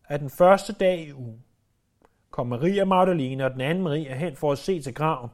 af 0.09 0.19
den 0.19 0.29
første 0.29 0.73
dag 0.73 1.07
i 1.07 1.13
ugen, 1.13 1.44
kom 2.35 2.47
Maria 2.47 2.85
Magdalene 2.85 3.45
og 3.45 3.51
den 3.51 3.61
anden 3.61 3.83
Maria 3.83 4.15
hen 4.15 4.35
for 4.35 4.51
at 4.51 4.57
se 4.57 4.81
til 4.81 4.93
graven, 4.93 5.29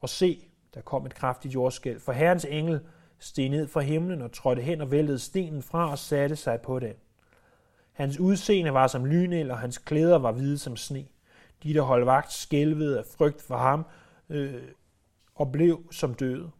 og 0.00 0.08
se, 0.08 0.48
der 0.74 0.80
kom 0.80 1.06
et 1.06 1.14
kraftigt 1.14 1.54
jordskæld, 1.54 2.00
for 2.00 2.12
Herrens 2.12 2.44
engel 2.44 2.80
steg 3.18 3.48
ned 3.48 3.68
fra 3.68 3.80
himlen 3.80 4.22
og 4.22 4.32
trådte 4.32 4.62
hen 4.62 4.80
og 4.80 4.90
væltede 4.90 5.18
stenen 5.18 5.62
fra 5.62 5.90
og 5.90 5.98
satte 5.98 6.36
sig 6.36 6.60
på 6.60 6.78
den. 6.78 6.92
Hans 7.92 8.18
udseende 8.18 8.74
var 8.74 8.86
som 8.86 9.04
lynel, 9.04 9.50
og 9.50 9.58
hans 9.58 9.78
klæder 9.78 10.18
var 10.18 10.32
hvide 10.32 10.58
som 10.58 10.76
sne. 10.76 11.04
De, 11.62 11.74
der 11.74 11.82
holdt 11.82 12.06
vagt, 12.06 12.32
skælvede 12.32 12.98
af 12.98 13.04
frygt 13.18 13.42
for 13.42 13.56
ham 13.56 13.86
øh, 14.28 14.62
og 15.34 15.52
blev 15.52 15.82
som 15.90 16.14
døde. 16.14 16.50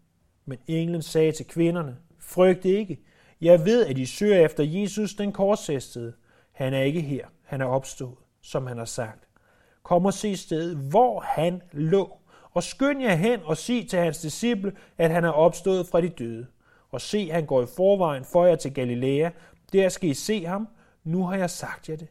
Men 0.44 0.58
englen 0.66 1.02
sagde 1.02 1.32
til 1.32 1.46
kvinderne, 1.46 1.96
frygt 2.18 2.64
ikke. 2.64 3.00
Jeg 3.40 3.64
ved, 3.64 3.86
at 3.86 3.98
I 3.98 4.06
søger 4.06 4.44
efter 4.44 4.64
Jesus, 4.64 5.14
den 5.14 5.32
korsfæstede. 5.32 6.12
Han 6.52 6.74
er 6.74 6.82
ikke 6.82 7.00
her. 7.00 7.26
Han 7.42 7.60
er 7.60 7.66
opstået, 7.66 8.18
som 8.42 8.66
han 8.66 8.78
har 8.78 8.84
sagt. 8.84 9.24
Kom 9.84 10.06
og 10.06 10.14
se 10.14 10.36
stedet, 10.36 10.76
hvor 10.76 11.20
han 11.20 11.62
lå. 11.72 12.18
Og 12.50 12.62
skynd 12.62 13.02
jer 13.02 13.14
hen 13.14 13.40
og 13.44 13.56
sig 13.56 13.88
til 13.88 13.98
hans 13.98 14.18
disciple, 14.18 14.72
at 14.98 15.10
han 15.10 15.24
er 15.24 15.30
opstået 15.30 15.86
fra 15.86 16.00
de 16.00 16.08
døde. 16.08 16.46
Og 16.90 17.00
se, 17.00 17.30
han 17.30 17.46
går 17.46 17.62
i 17.62 17.66
forvejen 17.76 18.24
for 18.24 18.46
jer 18.46 18.56
til 18.56 18.74
Galilea. 18.74 19.30
Der 19.72 19.88
skal 19.88 20.10
I 20.10 20.14
se 20.14 20.44
ham. 20.44 20.68
Nu 21.04 21.24
har 21.24 21.36
jeg 21.36 21.50
sagt 21.50 21.88
jer 21.88 21.96
det. 21.96 22.08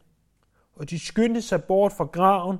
Og 0.76 0.90
de 0.90 0.98
skyndte 0.98 1.42
sig 1.42 1.64
bort 1.64 1.92
fra 1.92 2.04
graven 2.04 2.58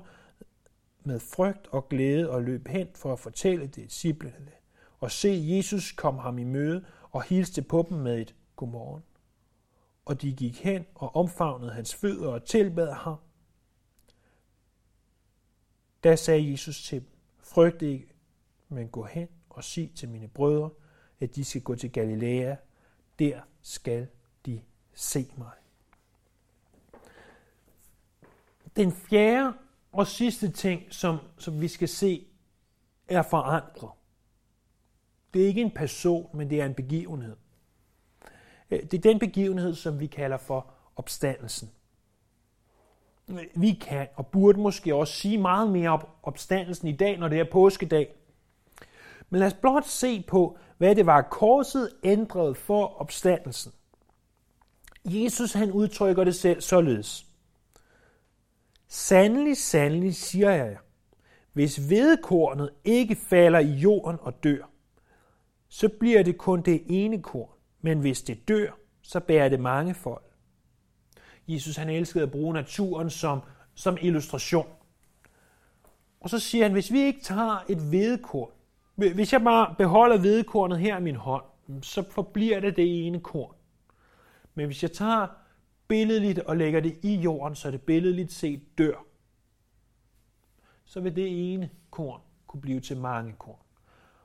med 1.04 1.20
frygt 1.20 1.68
og 1.70 1.88
glæde 1.88 2.30
og 2.30 2.42
løb 2.42 2.68
hen 2.68 2.88
for 2.94 3.12
at 3.12 3.18
fortælle 3.18 3.66
det 3.66 3.76
disciplene 3.76 4.50
og 5.04 5.10
se, 5.10 5.44
Jesus 5.44 5.92
kom 5.92 6.18
ham 6.18 6.38
i 6.38 6.44
møde 6.44 6.84
og 7.10 7.22
hilste 7.22 7.62
på 7.62 7.86
dem 7.88 7.98
med 7.98 8.20
et 8.20 8.34
godmorgen. 8.56 9.02
Og 10.04 10.22
de 10.22 10.32
gik 10.32 10.64
hen 10.64 10.86
og 10.94 11.16
omfavnede 11.16 11.72
hans 11.72 11.94
fødder 11.94 12.28
og 12.28 12.44
tilbad 12.44 12.92
ham. 12.92 13.16
Da 16.04 16.16
sagde 16.16 16.50
Jesus 16.50 16.82
til 16.82 17.00
dem, 17.00 17.08
frygt 17.40 17.82
ikke, 17.82 18.14
men 18.68 18.88
gå 18.88 19.04
hen 19.04 19.28
og 19.50 19.64
sig 19.64 19.92
til 19.94 20.08
mine 20.08 20.28
brødre, 20.28 20.70
at 21.20 21.36
de 21.36 21.44
skal 21.44 21.62
gå 21.62 21.74
til 21.74 21.92
Galilea. 21.92 22.56
Der 23.18 23.40
skal 23.62 24.08
de 24.46 24.60
se 24.94 25.26
mig. 25.36 25.52
Den 28.76 28.92
fjerde 28.92 29.52
og 29.92 30.06
sidste 30.06 30.52
ting, 30.52 30.82
som, 30.90 31.18
som 31.38 31.60
vi 31.60 31.68
skal 31.68 31.88
se, 31.88 32.26
er 33.08 33.22
forandret. 33.22 33.90
Det 35.34 35.42
er 35.42 35.46
ikke 35.46 35.62
en 35.62 35.70
person, 35.70 36.36
men 36.36 36.50
det 36.50 36.60
er 36.60 36.66
en 36.66 36.74
begivenhed. 36.74 37.36
Øh, 38.70 38.82
det 38.82 38.94
er 38.94 38.98
den 38.98 39.18
begivenhed, 39.18 39.74
som 39.74 40.00
vi 40.00 40.06
kalder 40.06 40.36
for 40.36 40.72
opstandelsen. 40.96 41.70
Vi 43.54 43.72
kan 43.72 44.06
og 44.16 44.26
burde 44.26 44.60
måske 44.60 44.94
også 44.94 45.12
sige 45.12 45.38
meget 45.38 45.70
mere 45.70 45.88
om 45.90 46.06
opstandelsen 46.22 46.88
i 46.88 46.96
dag, 46.96 47.18
når 47.18 47.28
det 47.28 47.40
er 47.40 47.50
påskedag. 47.52 48.14
Men 49.30 49.38
lad 49.38 49.46
os 49.46 49.54
blot 49.54 49.86
se 49.86 50.22
på, 50.28 50.58
hvad 50.78 50.94
det 50.94 51.06
var, 51.06 51.22
korset 51.22 51.90
ændrede 52.02 52.54
for 52.54 53.00
opstandelsen. 53.00 53.72
Jesus 55.04 55.52
han 55.52 55.72
udtrykker 55.72 56.24
det 56.24 56.34
selv 56.34 56.60
således. 56.60 57.26
Sandelig, 58.88 59.56
sandelig 59.56 60.14
siger 60.14 60.50
jeg 60.50 60.70
jer, 60.70 60.78
hvis 61.52 61.90
vedkornet 61.90 62.70
ikke 62.84 63.14
falder 63.14 63.58
i 63.58 63.70
jorden 63.70 64.18
og 64.20 64.44
dør, 64.44 64.70
så 65.68 65.88
bliver 65.88 66.22
det 66.22 66.38
kun 66.38 66.62
det 66.62 66.82
ene 66.86 67.22
korn. 67.22 67.50
Men 67.80 67.98
hvis 67.98 68.22
det 68.22 68.48
dør, 68.48 68.70
så 69.02 69.20
bærer 69.20 69.48
det 69.48 69.60
mange 69.60 69.94
folk. 69.94 70.33
Jesus 71.48 71.76
han 71.76 71.88
elskede 71.88 72.24
at 72.24 72.30
bruge 72.30 72.54
naturen 72.54 73.10
som, 73.10 73.40
som 73.74 73.98
illustration. 74.00 74.66
Og 76.20 76.30
så 76.30 76.38
siger 76.38 76.64
han, 76.64 76.72
hvis 76.72 76.92
vi 76.92 77.00
ikke 77.00 77.20
tager 77.20 77.64
et 77.68 77.78
hvedekorn, 77.78 78.50
hvis 78.94 79.32
jeg 79.32 79.42
bare 79.42 79.74
beholder 79.78 80.18
hvedekornet 80.18 80.78
her 80.78 80.98
i 80.98 81.02
min 81.02 81.16
hånd, 81.16 81.44
så 81.82 82.10
forbliver 82.10 82.60
det 82.60 82.76
det 82.76 83.06
ene 83.06 83.20
korn. 83.20 83.54
Men 84.54 84.66
hvis 84.66 84.82
jeg 84.82 84.92
tager 84.92 85.26
billedligt 85.88 86.38
og 86.38 86.56
lægger 86.56 86.80
det 86.80 86.98
i 87.02 87.14
jorden, 87.14 87.54
så 87.54 87.70
det 87.70 87.82
billedligt 87.82 88.32
set 88.32 88.78
dør, 88.78 89.04
så 90.84 91.00
vil 91.00 91.16
det 91.16 91.52
ene 91.52 91.70
korn 91.90 92.20
kunne 92.46 92.60
blive 92.60 92.80
til 92.80 92.96
mange 92.96 93.32
korn. 93.32 93.58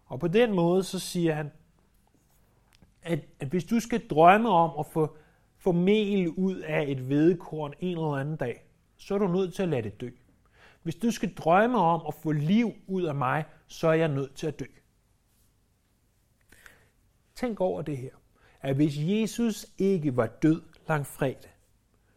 Og 0.06 0.20
på 0.20 0.28
den 0.28 0.54
måde 0.54 0.84
så 0.84 1.00
siger 1.00 1.34
han, 1.34 1.52
at, 3.02 3.20
at 3.40 3.48
hvis 3.48 3.64
du 3.64 3.80
skal 3.80 4.08
drømme 4.08 4.50
om 4.50 4.80
at 4.80 4.86
få, 4.86 5.18
få 5.60 5.72
mel 5.72 6.30
ud 6.30 6.56
af 6.56 6.86
et 6.88 6.98
hvedekorn 6.98 7.74
en 7.80 7.98
eller 7.98 8.16
anden 8.16 8.36
dag, 8.36 8.64
så 8.98 9.14
er 9.14 9.18
du 9.18 9.28
nødt 9.28 9.54
til 9.54 9.64
at 9.64 9.70
lade 9.70 9.84
det 9.84 10.02
dø. 10.02 10.10
Hvis 10.84 10.96
du 10.96 11.12
skal 11.12 11.34
drømme 11.34 11.78
om 11.78 12.02
at 12.08 12.14
få 12.14 12.32
liv 12.32 12.74
ud 12.88 13.04
af 13.04 13.16
mig, 13.16 13.44
så 13.68 13.88
er 13.88 13.94
jeg 13.94 14.08
nødt 14.08 14.36
til 14.36 14.48
at 14.48 14.60
dø. 14.60 14.66
Tænk 17.36 17.60
over 17.60 17.82
det 17.82 17.98
her. 17.98 18.10
At 18.62 18.76
hvis 18.76 18.94
Jesus 18.98 19.66
ikke 19.78 20.18
var 20.18 20.28
død 20.28 20.62
langfredag, 20.88 21.52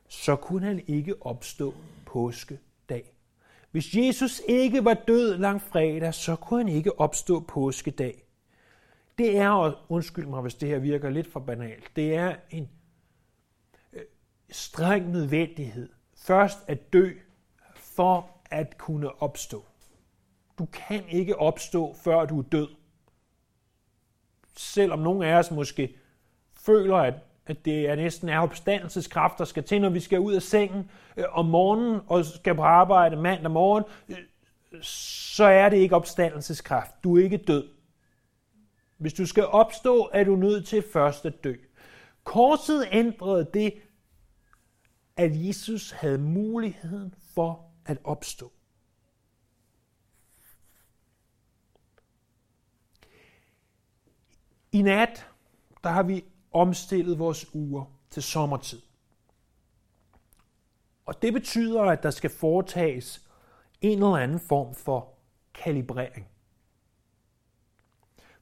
så 0.08 0.36
kunne 0.36 0.66
han 0.66 0.82
ikke 0.86 1.26
opstå 1.26 1.74
påskedag. 2.06 3.14
Hvis 3.70 3.94
Jesus 3.94 4.42
ikke 4.48 4.84
var 4.84 4.94
død 4.94 5.38
langfredag, 5.38 6.14
så 6.14 6.36
kunne 6.36 6.64
han 6.64 6.68
ikke 6.68 7.00
opstå 7.00 7.40
påskedag. 7.40 8.24
det 9.18 9.38
er, 9.38 9.84
undskyld 9.88 10.26
mig, 10.26 10.42
hvis 10.42 10.54
det 10.54 10.68
her 10.68 10.78
virker 10.78 11.10
lidt 11.10 11.26
for 11.26 11.40
banalt, 11.40 11.90
det 11.96 12.14
er 12.14 12.36
en 12.50 12.68
streng 14.52 15.10
nødvendighed. 15.10 15.88
Først 16.16 16.58
at 16.66 16.92
dø, 16.92 17.10
for 17.74 18.30
at 18.50 18.78
kunne 18.78 19.22
opstå. 19.22 19.64
Du 20.58 20.66
kan 20.66 21.04
ikke 21.08 21.38
opstå, 21.38 21.96
før 22.04 22.24
du 22.24 22.38
er 22.38 22.42
død. 22.42 22.68
Selvom 24.56 24.98
nogle 24.98 25.26
af 25.26 25.38
os 25.38 25.50
måske 25.50 25.96
føler, 26.52 26.96
at, 26.96 27.14
at 27.46 27.64
det 27.64 27.88
er 27.88 27.96
næsten 27.96 28.28
er 28.28 28.38
opstandelseskraft, 28.38 29.38
der 29.38 29.44
skal 29.44 29.64
til, 29.64 29.80
når 29.80 29.88
vi 29.88 30.00
skal 30.00 30.20
ud 30.20 30.34
af 30.34 30.42
sengen 30.42 30.90
øh, 31.16 31.24
om 31.30 31.46
morgenen 31.46 32.00
og 32.06 32.24
skal 32.24 32.54
på 32.54 32.62
arbejde 32.62 33.16
mandag 33.16 33.50
morgen, 33.50 33.84
øh, 34.08 34.16
så 34.82 35.44
er 35.44 35.68
det 35.68 35.76
ikke 35.76 35.96
opstandelseskraft. 35.96 36.90
Du 37.04 37.18
er 37.18 37.24
ikke 37.24 37.36
død. 37.36 37.68
Hvis 38.96 39.14
du 39.14 39.26
skal 39.26 39.46
opstå, 39.46 40.10
er 40.12 40.24
du 40.24 40.36
nødt 40.36 40.66
til 40.66 40.84
først 40.92 41.26
at 41.26 41.44
dø. 41.44 41.54
Korset 42.24 42.88
ændrede 42.92 43.46
det, 43.54 43.74
at 45.16 45.46
Jesus 45.46 45.90
havde 45.90 46.18
muligheden 46.18 47.14
for 47.34 47.70
at 47.84 47.98
opstå. 48.04 48.52
I 54.72 54.82
nat, 54.82 55.26
der 55.84 55.90
har 55.90 56.02
vi 56.02 56.24
omstillet 56.52 57.18
vores 57.18 57.54
uger 57.54 57.84
til 58.10 58.22
sommertid. 58.22 58.82
Og 61.06 61.22
det 61.22 61.32
betyder, 61.32 61.82
at 61.82 62.02
der 62.02 62.10
skal 62.10 62.30
foretages 62.30 63.28
en 63.80 63.98
eller 63.98 64.16
anden 64.16 64.40
form 64.40 64.74
for 64.74 65.14
kalibrering. 65.54 66.28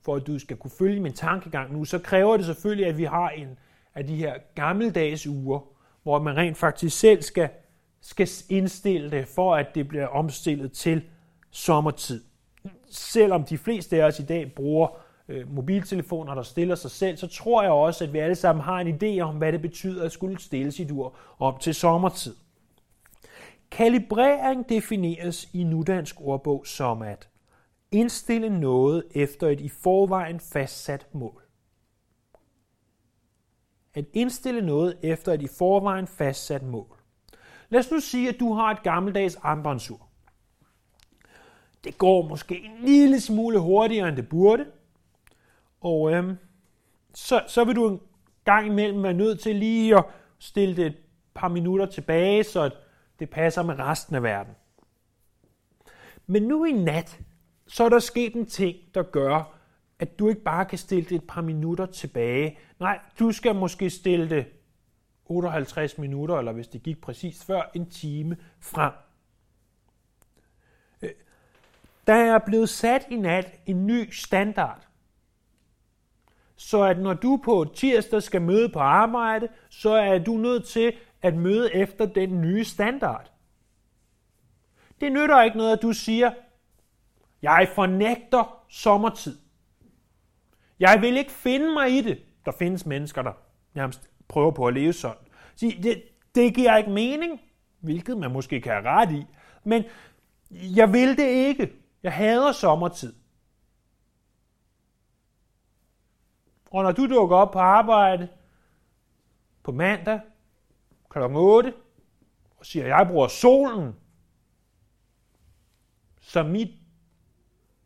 For 0.00 0.16
at 0.16 0.26
du 0.26 0.38
skal 0.38 0.56
kunne 0.56 0.70
følge 0.70 1.00
min 1.00 1.12
tankegang 1.12 1.72
nu, 1.72 1.84
så 1.84 1.98
kræver 1.98 2.36
det 2.36 2.46
selvfølgelig, 2.46 2.86
at 2.86 2.98
vi 2.98 3.04
har 3.04 3.30
en 3.30 3.58
af 3.94 4.06
de 4.06 4.16
her 4.16 4.38
gammeldags 4.54 5.26
uger, 5.26 5.60
hvor 6.02 6.22
man 6.22 6.36
rent 6.36 6.56
faktisk 6.56 6.98
selv 6.98 7.22
skal, 7.22 7.48
skal 8.00 8.28
indstille 8.48 9.10
det, 9.10 9.28
for 9.28 9.54
at 9.54 9.66
det 9.74 9.88
bliver 9.88 10.06
omstillet 10.06 10.72
til 10.72 11.02
sommertid. 11.50 12.24
Selvom 12.90 13.44
de 13.44 13.58
fleste 13.58 14.02
af 14.02 14.06
os 14.06 14.18
i 14.20 14.24
dag 14.24 14.52
bruger 14.56 14.88
øh, 15.28 15.54
mobiltelefoner, 15.54 16.34
der 16.34 16.42
stiller 16.42 16.74
sig 16.74 16.90
selv, 16.90 17.16
så 17.16 17.26
tror 17.26 17.62
jeg 17.62 17.72
også, 17.72 18.04
at 18.04 18.12
vi 18.12 18.18
alle 18.18 18.34
sammen 18.34 18.64
har 18.64 18.80
en 18.80 18.98
idé 19.02 19.20
om, 19.20 19.36
hvad 19.36 19.52
det 19.52 19.62
betyder 19.62 20.04
at 20.04 20.12
skulle 20.12 20.38
stille 20.38 20.72
sit 20.72 20.90
ur 20.90 21.16
om 21.38 21.58
til 21.60 21.74
sommertid. 21.74 22.36
Kalibrering 23.70 24.68
defineres 24.68 25.48
i 25.52 25.64
nudansk 25.64 26.20
ordbog 26.20 26.66
som 26.66 27.02
at 27.02 27.28
indstille 27.92 28.60
noget 28.60 29.04
efter 29.14 29.48
et 29.48 29.60
i 29.60 29.68
forvejen 29.68 30.40
fastsat 30.40 31.06
mål. 31.12 31.39
At 33.94 34.04
indstille 34.12 34.60
noget 34.60 34.98
efter 35.02 35.32
et 35.32 35.42
i 35.42 35.48
forvejen 35.58 36.06
fastsat 36.06 36.62
mål. 36.62 36.96
Lad 37.68 37.80
os 37.80 37.90
nu 37.90 38.00
sige, 38.00 38.28
at 38.28 38.40
du 38.40 38.52
har 38.52 38.70
et 38.70 38.82
gammeldags 38.82 39.36
armbåndsur. 39.36 40.06
Det 41.84 41.98
går 41.98 42.28
måske 42.28 42.60
en 42.60 42.84
lille 42.84 43.20
smule 43.20 43.58
hurtigere, 43.58 44.08
end 44.08 44.16
det 44.16 44.28
burde, 44.28 44.66
og 45.80 46.12
øhm, 46.12 46.36
så, 47.14 47.44
så 47.46 47.64
vil 47.64 47.76
du 47.76 47.88
en 47.88 48.00
gang 48.44 48.66
imellem 48.66 49.02
være 49.02 49.14
nødt 49.14 49.40
til 49.40 49.56
lige 49.56 49.98
at 49.98 50.04
stille 50.38 50.76
det 50.76 50.86
et 50.86 50.96
par 51.34 51.48
minutter 51.48 51.86
tilbage, 51.86 52.44
så 52.44 52.70
det 53.18 53.30
passer 53.30 53.62
med 53.62 53.78
resten 53.78 54.16
af 54.16 54.22
verden. 54.22 54.54
Men 56.26 56.42
nu 56.42 56.64
i 56.64 56.72
nat, 56.72 57.20
så 57.66 57.84
er 57.84 57.88
der 57.88 57.98
sket 57.98 58.34
en 58.34 58.46
ting, 58.46 58.76
der 58.94 59.02
gør, 59.02 59.59
at 60.00 60.18
du 60.18 60.28
ikke 60.28 60.40
bare 60.40 60.64
kan 60.64 60.78
stille 60.78 61.08
det 61.08 61.14
et 61.14 61.26
par 61.28 61.42
minutter 61.42 61.86
tilbage. 61.86 62.58
Nej, 62.80 62.98
du 63.18 63.32
skal 63.32 63.54
måske 63.54 63.90
stille 63.90 64.30
det 64.30 64.46
58 65.24 65.98
minutter, 65.98 66.38
eller 66.38 66.52
hvis 66.52 66.68
det 66.68 66.82
gik 66.82 67.00
præcis 67.00 67.44
før, 67.44 67.70
en 67.74 67.90
time 67.90 68.36
frem. 68.60 68.92
Øh, 71.02 71.10
der 72.06 72.14
er 72.14 72.38
blevet 72.38 72.68
sat 72.68 73.06
i 73.10 73.16
nat 73.16 73.60
en 73.66 73.86
ny 73.86 74.10
standard 74.10 74.90
så 76.60 76.82
at 76.82 76.98
når 76.98 77.14
du 77.14 77.40
på 77.44 77.72
tirsdag 77.74 78.22
skal 78.22 78.42
møde 78.42 78.68
på 78.68 78.78
arbejde, 78.78 79.48
så 79.70 79.90
er 79.90 80.18
du 80.18 80.32
nødt 80.36 80.64
til 80.64 80.92
at 81.22 81.34
møde 81.36 81.74
efter 81.74 82.06
den 82.06 82.40
nye 82.40 82.64
standard. 82.64 83.30
Det 85.00 85.12
nytter 85.12 85.42
ikke 85.42 85.56
noget, 85.56 85.72
at 85.72 85.82
du 85.82 85.92
siger, 85.92 86.32
jeg 87.42 87.68
fornægter 87.74 88.64
sommertid. 88.68 89.38
Jeg 90.80 90.98
vil 91.00 91.16
ikke 91.16 91.32
finde 91.32 91.72
mig 91.72 91.90
i 91.90 92.02
det. 92.02 92.22
Der 92.44 92.52
findes 92.52 92.86
mennesker, 92.86 93.22
der 93.22 93.32
nærmest 93.74 94.10
prøver 94.28 94.50
på 94.50 94.66
at 94.66 94.74
leve 94.74 94.92
sådan. 94.92 95.22
Det, 95.60 96.02
det 96.34 96.54
giver 96.54 96.76
ikke 96.76 96.90
mening, 96.90 97.40
hvilket 97.80 98.18
man 98.18 98.30
måske 98.30 98.60
kan 98.60 98.72
have 98.72 98.84
ret 98.84 99.12
i. 99.12 99.24
Men 99.64 99.84
jeg 100.50 100.92
vil 100.92 101.16
det 101.16 101.28
ikke. 101.28 101.72
Jeg 102.02 102.12
hader 102.12 102.52
sommertid. 102.52 103.14
Og 106.70 106.82
når 106.82 106.92
du 106.92 107.06
dukker 107.06 107.36
op 107.36 107.50
på 107.50 107.58
arbejde 107.58 108.28
på 109.62 109.72
mandag 109.72 110.20
kl. 111.10 111.18
8 111.18 111.74
og 112.58 112.66
siger, 112.66 112.84
at 112.84 112.88
jeg 112.88 113.06
bruger 113.08 113.28
solen 113.28 113.96
som 116.20 116.46
mit 116.46 116.70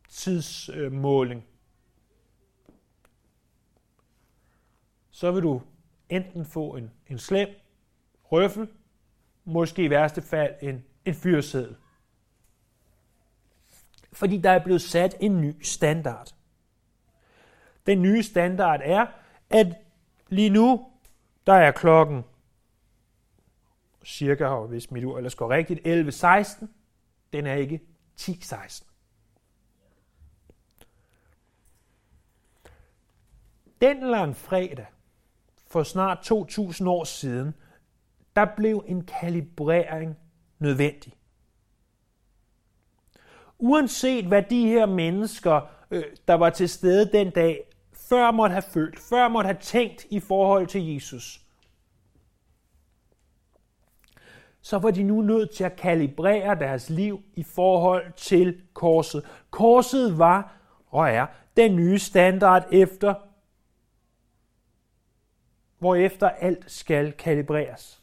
tidsmåling, 0.09 1.43
så 5.15 5.31
vil 5.31 5.43
du 5.43 5.61
enten 6.09 6.45
få 6.45 6.75
en, 6.75 6.91
en 7.07 7.19
slem 7.19 7.49
røffel, 8.23 8.69
måske 9.45 9.83
i 9.83 9.89
værste 9.89 10.21
fald 10.21 10.55
en, 10.61 10.85
en 11.05 11.13
fyrsædel. 11.13 11.75
Fordi 14.13 14.37
der 14.37 14.49
er 14.49 14.63
blevet 14.63 14.81
sat 14.81 15.15
en 15.19 15.41
ny 15.41 15.61
standard. 15.61 16.35
Den 17.85 18.01
nye 18.01 18.23
standard 18.23 18.81
er, 18.83 19.05
at 19.49 19.67
lige 20.29 20.49
nu, 20.49 20.91
der 21.47 21.53
er 21.53 21.71
klokken 21.71 22.23
cirka, 24.05 24.59
hvis 24.59 24.91
mit 24.91 25.03
ur 25.03 25.17
ellers 25.17 25.35
går 25.35 25.49
rigtigt, 25.49 25.79
11.16. 25.79 26.65
Den 27.33 27.47
er 27.47 27.53
ikke 27.53 27.81
10.16. 28.21 28.83
Den 33.81 33.99
lang 33.99 34.35
fredag, 34.35 34.85
for 35.75 35.83
snart 35.83 36.19
2000 36.23 36.89
år 36.89 37.03
siden, 37.03 37.53
der 38.35 38.45
blev 38.57 38.83
en 38.87 39.05
kalibrering 39.05 40.17
nødvendig. 40.59 41.13
Uanset 43.59 44.25
hvad 44.25 44.43
de 44.49 44.67
her 44.67 44.85
mennesker, 44.85 45.61
øh, 45.91 46.03
der 46.27 46.33
var 46.33 46.49
til 46.49 46.69
stede 46.69 47.11
den 47.11 47.29
dag, 47.29 47.63
før 47.93 48.31
måtte 48.31 48.53
have 48.53 48.61
følt, 48.61 48.99
før 48.99 49.27
måtte 49.27 49.47
have 49.47 49.57
tænkt 49.61 50.05
i 50.09 50.19
forhold 50.19 50.67
til 50.67 50.93
Jesus, 50.93 51.41
så 54.61 54.77
var 54.77 54.91
de 54.91 55.03
nu 55.03 55.21
nødt 55.21 55.51
til 55.51 55.63
at 55.63 55.75
kalibrere 55.75 56.59
deres 56.59 56.89
liv 56.89 57.21
i 57.33 57.43
forhold 57.43 58.13
til 58.15 58.61
korset. 58.73 59.25
Korset 59.51 60.17
var 60.17 60.57
og 60.87 61.09
er 61.09 61.25
den 61.57 61.75
nye 61.75 61.99
standard 61.99 62.65
efter, 62.71 63.13
efter 65.81 66.29
alt 66.29 66.71
skal 66.71 67.11
kalibreres. 67.11 68.01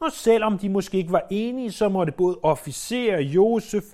Og 0.00 0.12
selvom 0.12 0.58
de 0.58 0.68
måske 0.68 0.98
ikke 0.98 1.12
var 1.12 1.26
enige, 1.30 1.72
så 1.72 1.88
måtte 1.88 2.12
både 2.12 2.38
officer, 2.42 3.18
Josef 3.18 3.84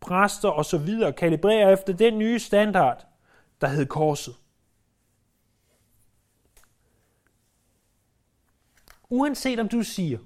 præster 0.00 0.48
og 0.48 0.64
så 0.64 0.78
videre 0.78 1.12
kalibrere 1.12 1.72
efter 1.72 1.92
den 1.92 2.18
nye 2.18 2.38
standard, 2.38 3.06
der 3.60 3.68
hed 3.68 3.86
korset. 3.86 4.34
Uanset 9.08 9.60
om 9.60 9.68
du 9.68 9.82
siger, 9.82 10.18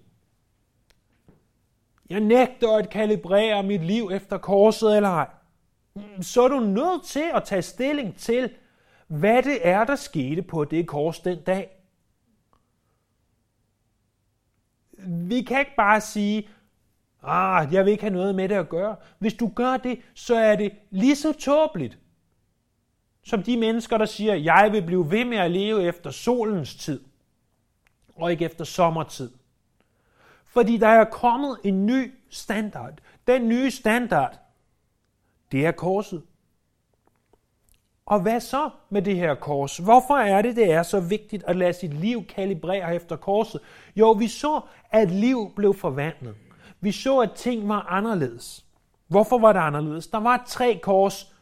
jeg 2.11 2.20
nægter 2.20 2.76
at 2.76 2.91
kalibrere 2.91 3.62
mit 3.62 3.85
liv 3.85 4.11
efter 4.12 4.39
korset 4.39 4.97
eller 4.97 5.09
ej, 5.09 5.31
så 6.20 6.43
er 6.43 6.49
du 6.49 6.61
nødt 6.61 7.05
til 7.05 7.31
at 7.35 7.45
tage 7.45 7.62
stilling 7.62 8.16
til, 8.16 8.51
hvad 9.19 9.43
det 9.43 9.69
er, 9.69 9.85
der 9.85 9.97
skete 9.97 10.43
på 10.43 10.65
det 10.65 10.87
kors 10.87 11.21
den 11.21 11.43
dag. 11.43 11.71
Vi 15.07 15.43
kan 15.43 15.59
ikke 15.59 15.77
bare 15.77 16.01
sige, 16.01 16.49
Ah, 17.23 17.75
jeg 17.75 17.85
vil 17.85 17.91
ikke 17.91 18.03
have 18.03 18.13
noget 18.13 18.35
med 18.35 18.49
det 18.49 18.55
at 18.55 18.69
gøre. 18.69 18.97
Hvis 19.19 19.35
du 19.35 19.53
gør 19.55 19.77
det, 19.77 20.01
så 20.15 20.35
er 20.35 20.57
det 20.57 20.73
lige 20.91 21.17
så 21.17 21.33
tåbeligt, 21.33 21.99
som 23.23 23.43
de 23.43 23.57
mennesker, 23.57 23.99
der 23.99 24.05
siger, 24.05 24.35
jeg 24.35 24.69
vil 24.73 24.83
blive 24.83 25.11
ved 25.11 25.25
med 25.25 25.39
at 25.39 25.51
leve 25.51 25.83
efter 25.83 26.11
solens 26.11 26.75
tid, 26.75 27.01
og 28.17 28.33
ikke 28.33 28.45
efter 28.45 28.65
sommertid. 28.65 29.31
Fordi 30.45 30.77
der 30.77 30.89
er 30.89 31.05
kommet 31.05 31.59
en 31.65 31.87
ny 31.87 32.15
standard. 32.31 32.99
Den 33.27 33.49
nye 33.49 33.71
standard, 33.71 34.39
Det 35.53 35.67
er 35.67 35.73
korset. 35.73 36.23
Og 38.13 38.21
hvad 38.21 38.41
så 38.41 38.71
med 38.91 39.03
det 39.03 39.17
her 39.17 39.35
kors? 39.35 39.77
Hvorfor 39.77 40.17
er 40.17 40.43
det, 40.43 40.57
det 40.57 40.73
er 40.73 40.83
så 40.83 41.01
vigtigt 41.01 41.45
at 41.47 41.57
lade 41.57 41.73
sit 41.73 41.95
liv 41.95 42.27
kalibrere 42.27 42.95
efter 42.95 43.17
korset? 43.17 43.61
Jo, 43.97 44.11
vi 44.11 44.29
så, 44.29 44.61
at 44.91 45.11
liv 45.11 45.53
blev 45.57 45.75
forvandlet. 45.75 46.35
Vi 46.81 46.93
så, 46.93 47.19
at 47.19 47.33
ting 47.33 47.69
var 47.69 47.87
anderledes. 47.89 48.65
Hvorfor 49.09 49.39
var 49.39 49.53
det 49.53 49.61
anderledes? 49.61 50.07
Der 50.07 50.21
var 50.21 50.45
tre 50.47 50.79
kors 50.83 51.35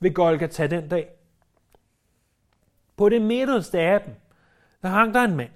ved 0.00 0.14
Golgata 0.14 0.66
den 0.66 0.88
dag. 0.88 1.08
På 2.96 3.08
det 3.08 3.22
midterste 3.22 3.80
af 3.80 4.00
dem, 4.00 4.14
der 4.82 4.88
hang 4.88 5.14
der 5.14 5.22
en 5.22 5.36
mand. 5.36 5.50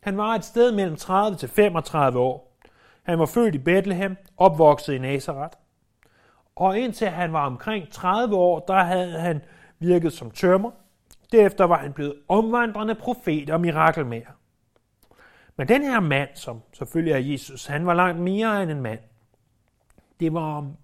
Han 0.00 0.16
var 0.16 0.34
et 0.34 0.44
sted 0.44 0.72
mellem 0.72 0.96
30 0.96 1.36
til 1.36 1.48
35 1.48 2.18
år. 2.18 2.58
Han 3.02 3.18
var 3.18 3.26
født 3.26 3.54
i 3.54 3.58
Bethlehem, 3.58 4.16
opvokset 4.36 4.94
i 4.94 4.98
Nazareth. 4.98 5.58
Og 6.56 6.78
indtil 6.78 7.08
han 7.08 7.32
var 7.32 7.46
omkring 7.46 7.90
30 7.90 8.36
år, 8.36 8.58
der 8.58 8.84
havde 8.84 9.20
han 9.20 9.40
virkede 9.78 10.10
som 10.10 10.30
tømmer. 10.30 10.70
Derefter 11.32 11.64
var 11.64 11.78
han 11.78 11.92
blevet 11.92 12.14
omvandrende 12.28 12.94
profet 12.94 13.50
og 13.50 13.60
mirakelmager. 13.60 14.30
Men 15.56 15.68
den 15.68 15.82
her 15.82 16.00
mand, 16.00 16.28
som 16.34 16.60
selvfølgelig 16.72 17.12
er 17.12 17.18
Jesus, 17.18 17.66
han 17.66 17.86
var 17.86 17.94
langt 17.94 18.20
mere 18.20 18.62
end 18.62 18.70
en 18.70 18.80
mand. 18.80 19.00
Det 20.20 20.34
var 20.34 20.56
om 20.56 20.76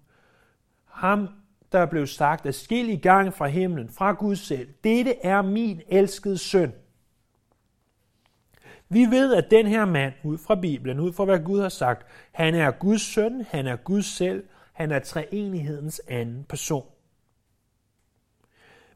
ham, 0.85 1.29
der 1.71 1.85
blev 1.85 2.07
sagt 2.07 2.45
af 2.45 2.71
i 2.71 2.97
gang 2.97 3.33
fra 3.33 3.47
himlen, 3.47 3.89
fra 3.89 4.11
Gud 4.11 4.35
selv. 4.35 4.69
Dette 4.83 5.25
er 5.25 5.41
min 5.41 5.81
elskede 5.87 6.37
søn. 6.37 6.73
Vi 8.89 9.05
ved, 9.05 9.35
at 9.35 9.51
den 9.51 9.67
her 9.67 9.85
mand, 9.85 10.13
ud 10.23 10.37
fra 10.37 10.55
Bibelen, 10.55 10.99
ud 10.99 11.13
fra 11.13 11.25
hvad 11.25 11.39
Gud 11.39 11.61
har 11.61 11.69
sagt, 11.69 12.07
han 12.31 12.55
er 12.55 12.71
Guds 12.71 13.01
søn, 13.01 13.45
han 13.49 13.67
er 13.67 13.75
Gud 13.75 14.01
selv, 14.01 14.43
han 14.73 14.91
er 14.91 14.99
treenighedens 14.99 16.01
anden 16.07 16.43
person. 16.49 16.85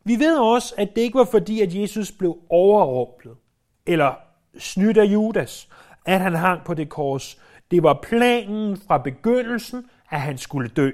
Vi 0.09 0.19
ved 0.19 0.37
også, 0.37 0.75
at 0.77 0.95
det 0.95 1.01
ikke 1.01 1.17
var 1.17 1.25
fordi, 1.25 1.61
at 1.61 1.75
Jesus 1.75 2.11
blev 2.11 2.37
overrumplet, 2.49 3.37
eller 3.85 4.13
snydt 4.57 4.97
af 4.97 5.05
Judas, 5.05 5.69
at 6.05 6.19
han 6.19 6.35
hang 6.35 6.63
på 6.63 6.73
det 6.73 6.89
kors. 6.89 7.41
Det 7.71 7.83
var 7.83 7.99
planen 8.03 8.77
fra 8.77 8.97
begyndelsen, 8.97 9.89
at 10.09 10.21
han 10.21 10.37
skulle 10.37 10.69
dø. 10.69 10.91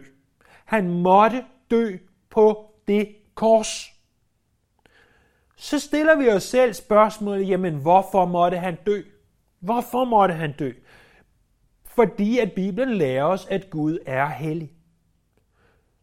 Han 0.66 0.90
måtte 0.90 1.46
dø 1.72 1.98
på 2.30 2.72
det 2.88 3.16
kors. 3.36 3.86
Så 5.56 5.80
stiller 5.80 6.16
vi 6.16 6.30
os 6.30 6.44
selv 6.44 6.74
spørgsmålet, 6.74 7.50
jamen 7.50 7.76
hvorfor 7.76 8.26
måtte 8.26 8.58
han 8.58 8.78
dø? 8.86 9.02
Hvorfor 9.60 10.06
måtte 10.06 10.36
han 10.36 10.52
dø? 10.60 10.72
Fordi 11.86 12.40
at 12.40 12.52
Bibelen 12.52 12.94
lærer 12.94 13.24
os, 13.24 13.48
at 13.50 13.70
Gud 13.70 13.98
er 14.06 14.28
hellig. 14.28 14.72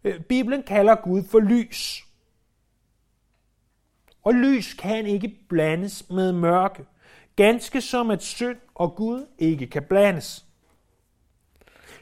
Øh, 0.05 0.21
Bibelen 0.21 0.63
kalder 0.63 0.95
Gud 0.95 1.23
for 1.31 1.41
lys. 1.41 2.05
Og 4.23 4.35
lys 4.35 4.75
kan 4.75 5.07
ikke 5.07 5.37
blandes 5.49 6.11
med 6.11 6.33
mørke. 6.33 6.85
Ganske 7.37 7.81
som 7.81 8.11
at 8.11 8.23
synd 8.23 8.59
og 8.75 8.95
Gud 8.95 9.27
ikke 9.39 9.67
kan 9.67 9.83
blandes. 9.83 10.47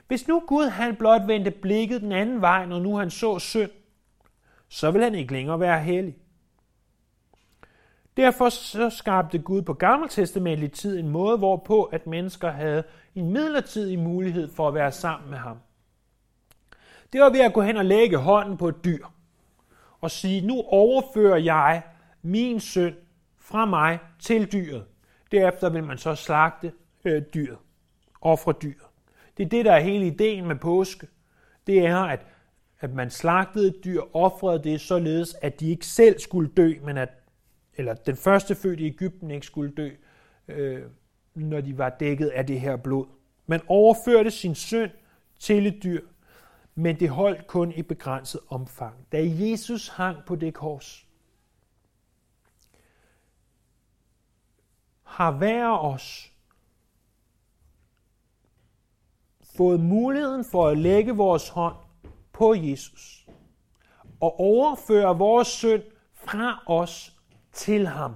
Hvis 0.09 0.29
nu 0.29 0.43
Gud 0.47 0.69
han 0.69 0.97
blot 0.97 1.27
vendte 1.27 1.51
blikket 1.51 2.01
den 2.01 2.13
anden 2.13 2.41
vej, 2.41 2.67
når 2.67 2.79
nu 2.79 2.97
han 2.97 3.11
så 3.11 3.39
synd, 3.39 3.71
så 4.69 4.91
vil 4.91 5.03
han 5.03 5.15
ikke 5.15 5.33
længere 5.33 5.61
være 5.61 5.81
hellig. 5.81 6.17
Derfor 8.17 8.49
så 8.49 8.91
skabte 8.91 9.39
Gud 9.39 9.63
på 9.63 9.73
gammeltestamentlig 9.75 10.73
tid 10.73 10.99
en 10.99 11.09
måde, 11.09 11.39
hvorpå 11.39 11.83
at 11.83 12.07
mennesker 12.07 12.51
havde 12.51 12.85
en 13.15 13.33
midlertidig 13.33 13.99
mulighed 13.99 14.51
for 14.55 14.69
at 14.69 14.75
være 14.75 14.93
sammen 14.93 15.31
med 15.31 15.39
ham. 15.39 15.59
Det 17.13 17.21
var 17.21 17.31
ved 17.31 17.41
at 17.41 17.53
gå 17.53 17.63
hen 17.63 17.77
og 17.77 17.85
lægge 17.85 18.17
hånden 18.17 18.57
på 18.57 18.69
et 18.69 18.85
dyr 18.85 19.07
og 20.01 20.11
sige, 20.11 20.47
nu 20.47 20.63
overfører 20.67 21.37
jeg 21.37 21.83
min 22.23 22.61
søn 22.61 22.95
fra 23.39 23.65
mig 23.65 23.99
til 24.19 24.53
dyret. 24.53 24.85
Derefter 25.33 25.71
vil 25.71 25.85
man 25.85 25.99
så 25.99 26.15
slagte 26.15 26.73
øh, 27.05 27.23
dyret, 27.35 27.59
ofre 28.21 28.55
dyret. 28.63 28.87
Det 29.37 29.45
er 29.45 29.49
det, 29.49 29.65
der 29.65 29.73
er 29.73 29.81
hele 29.81 30.07
ideen 30.07 30.47
med 30.47 30.57
påske. 30.57 31.07
Det 31.67 31.87
er, 31.87 31.99
at, 31.99 32.27
at 32.81 32.95
man 32.95 33.11
slagtede 33.11 33.69
et 33.69 33.85
dyr, 33.85 34.01
ofrede 34.13 34.65
det 34.65 34.81
således, 34.81 35.37
at 35.43 35.61
de 35.61 35.71
ikke 35.71 35.87
selv 35.87 36.19
skulle 36.19 36.51
dø, 36.57 36.75
men 36.85 36.97
at 36.97 37.09
eller 37.77 37.95
den 37.95 38.17
første 38.17 38.55
fødte 38.55 38.83
i 38.83 38.87
Ægypten 38.87 39.31
ikke 39.31 39.47
skulle 39.47 39.73
dø, 39.77 39.91
øh, 40.49 40.83
når 41.35 41.61
de 41.61 41.79
var 41.79 41.89
dækket 42.01 42.29
af 42.29 42.47
det 42.47 42.61
her 42.61 42.77
blod. 42.77 43.07
Man 43.47 43.61
overførte 43.67 44.31
sin 44.31 44.55
synd 44.55 44.91
til 45.39 45.67
et 45.67 45.83
dyr, 45.83 46.01
men 46.75 47.01
det 47.01 47.09
holdt 47.09 47.47
kun 47.47 47.73
i 47.73 47.83
begrænset 47.83 48.41
omfang. 48.49 48.95
Da 49.13 49.19
Jesus 49.23 49.89
hang 49.89 50.17
på 50.27 50.37
det 50.37 50.55
kors, 50.55 51.07
har 55.11 55.31
hver 55.31 55.67
af 55.67 55.93
os 55.93 56.33
fået 59.57 59.81
muligheden 59.81 60.45
for 60.45 60.69
at 60.69 60.79
lægge 60.79 61.13
vores 61.13 61.49
hånd 61.49 61.77
på 62.33 62.55
Jesus 62.55 63.27
og 64.21 64.41
overføre 64.41 65.19
vores 65.19 65.49
synd 65.49 65.83
fra 66.15 66.63
os 66.67 67.17
til 67.53 67.87
ham. 67.87 68.15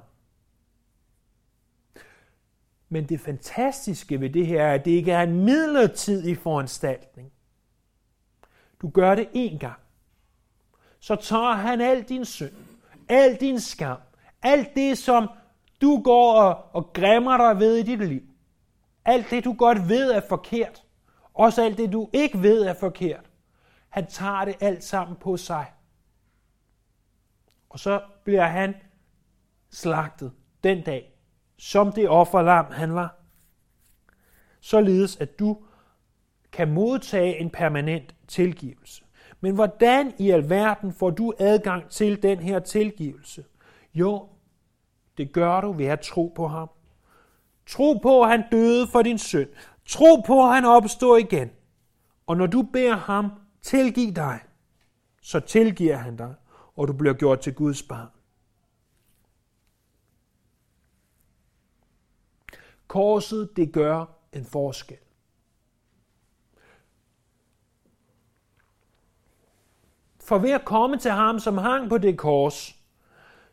Men 2.89 3.09
det 3.09 3.21
fantastiske 3.21 4.21
ved 4.21 4.31
det 4.31 4.47
her 4.47 4.63
er, 4.63 4.75
at 4.75 4.85
det 4.85 4.91
ikke 4.91 5.13
er 5.13 5.23
en 5.23 5.45
midlertidig 5.45 6.39
foranstaltning. 6.39 7.33
Du 8.81 8.91
gør 8.91 9.15
det 9.15 9.29
én 9.35 9.59
gang. 9.59 9.81
Så 11.01 11.17
tager 11.17 11.53
han 11.53 11.81
al 11.81 12.03
din 12.03 12.25
synd, 12.25 12.53
al 13.09 13.37
din 13.41 13.61
skam, 13.61 13.99
alt 14.43 14.75
det, 14.75 14.99
som 14.99 15.29
du 15.85 16.03
går 16.03 16.33
og, 16.33 16.65
og 16.73 16.93
græmmer 16.93 17.37
dig 17.37 17.61
ved 17.61 17.77
i 17.77 17.83
dit 17.83 18.09
liv. 18.09 18.23
Alt 19.05 19.31
det, 19.31 19.45
du 19.45 19.53
godt 19.53 19.89
ved 19.89 20.11
er 20.11 20.21
forkert. 20.29 20.85
Også 21.35 21.63
alt 21.63 21.79
det, 21.79 21.93
du 21.93 22.11
ikke 22.13 22.43
ved 22.43 22.63
er 22.63 22.75
forkert. 22.75 23.31
Han 23.89 24.07
tager 24.07 24.45
det 24.45 24.57
alt 24.61 24.85
sammen 24.85 25.17
på 25.17 25.37
sig. 25.37 25.67
Og 27.69 27.79
så 27.79 28.03
bliver 28.25 28.47
han 28.47 28.75
slagtet 29.71 30.33
den 30.65 30.83
dag, 30.83 31.13
som 31.59 31.93
det 31.93 32.09
offerlam 32.09 32.67
han 32.73 32.95
var. 32.95 33.17
Således 34.61 35.17
at 35.17 35.39
du 35.39 35.59
kan 36.53 36.73
modtage 36.73 37.39
en 37.39 37.51
permanent 37.51 38.15
tilgivelse. 38.29 39.05
Men 39.41 39.55
hvordan 39.55 40.13
i 40.19 40.31
alverden 40.31 40.93
får 40.93 41.11
du 41.11 41.33
adgang 41.39 41.89
til 41.91 42.23
den 42.23 42.39
her 42.39 42.59
tilgivelse? 42.59 43.45
Jo, 43.95 44.29
det 45.19 45.33
gør 45.33 45.61
du 45.61 45.73
ved 45.73 45.87
at 45.87 46.01
tro 46.01 46.33
på 46.37 46.49
ham. 46.49 46.69
Tro 47.67 47.99
på, 48.03 48.23
at 48.23 48.31
han 48.31 48.45
døde 48.51 48.87
for 48.87 49.03
din 49.03 49.19
synd. 49.19 49.49
Tro 49.87 50.21
på, 50.27 50.47
at 50.47 50.55
han 50.55 50.65
opstår 50.65 51.17
igen. 51.17 51.51
Og 52.27 52.37
når 52.37 52.47
du 52.47 52.63
beder 52.63 52.97
ham 52.97 53.31
tilgive 53.63 54.11
dig, 54.11 54.41
så 55.23 55.41
tilgiver 55.41 55.97
han 55.97 56.17
dig, 56.17 56.35
og 56.77 56.89
du 56.89 56.93
bliver 56.93 57.15
gjort 57.15 57.41
til 57.41 57.55
Guds 57.55 57.83
barn. 57.83 58.09
Korset, 62.87 63.57
det 63.57 63.73
gør 63.73 64.05
en 64.33 64.45
forskel. 64.45 64.97
For 70.21 70.39
ved 70.39 70.51
at 70.51 70.65
komme 70.65 70.97
til 70.97 71.11
ham, 71.11 71.39
som 71.39 71.59
hang 71.59 71.89
på 71.89 71.99
det 71.99 72.19
kors, 72.19 72.84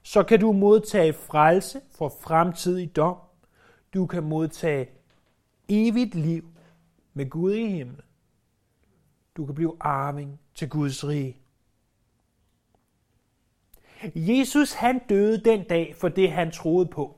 så 0.04 0.24
kan 0.24 0.39
du 0.39 0.52
modtage 0.52 1.14
frelse 1.14 1.82
for 1.91 2.10
fremtidig 2.22 2.95
dom. 2.95 3.18
Du 3.93 4.06
kan 4.06 4.24
modtage 4.24 4.89
evigt 5.70 6.16
liv 6.16 6.45
med 7.14 7.30
Gud 7.30 7.54
i 7.54 7.68
himlen. 7.68 8.02
Du 9.38 9.45
kan 9.45 9.56
blive 9.56 9.78
arving 9.80 10.39
til 10.56 10.70
Guds 10.70 11.08
rige. 11.08 11.38
Jesus 14.16 14.74
han 14.74 14.99
døde 15.10 15.43
den 15.43 15.68
dag 15.68 15.95
for 15.95 16.10
det, 16.10 16.32
han 16.32 16.52
troede 16.52 16.86
på. 16.86 17.18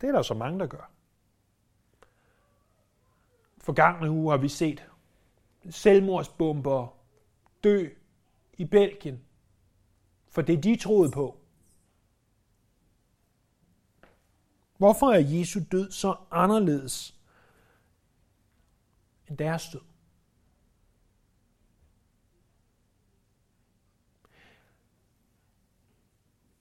Det 0.00 0.08
er 0.08 0.12
der 0.12 0.22
så 0.22 0.34
mange, 0.34 0.58
der 0.58 0.66
gør. 0.66 0.90
Forgangne 3.58 4.10
uge 4.10 4.30
har 4.30 4.38
vi 4.38 4.48
set 4.48 4.88
selvmordsbomber 5.70 6.96
dø 7.64 7.88
i 8.58 8.64
Belgien, 8.64 9.20
for 10.32 10.42
det 10.42 10.64
de 10.64 10.76
troede 10.76 11.10
på. 11.10 11.38
Hvorfor 14.76 15.12
er 15.12 15.18
Jesu 15.18 15.60
død 15.72 15.90
så 15.90 16.16
anderledes 16.30 17.20
end 19.28 19.38
deres 19.38 19.68
død? 19.72 19.80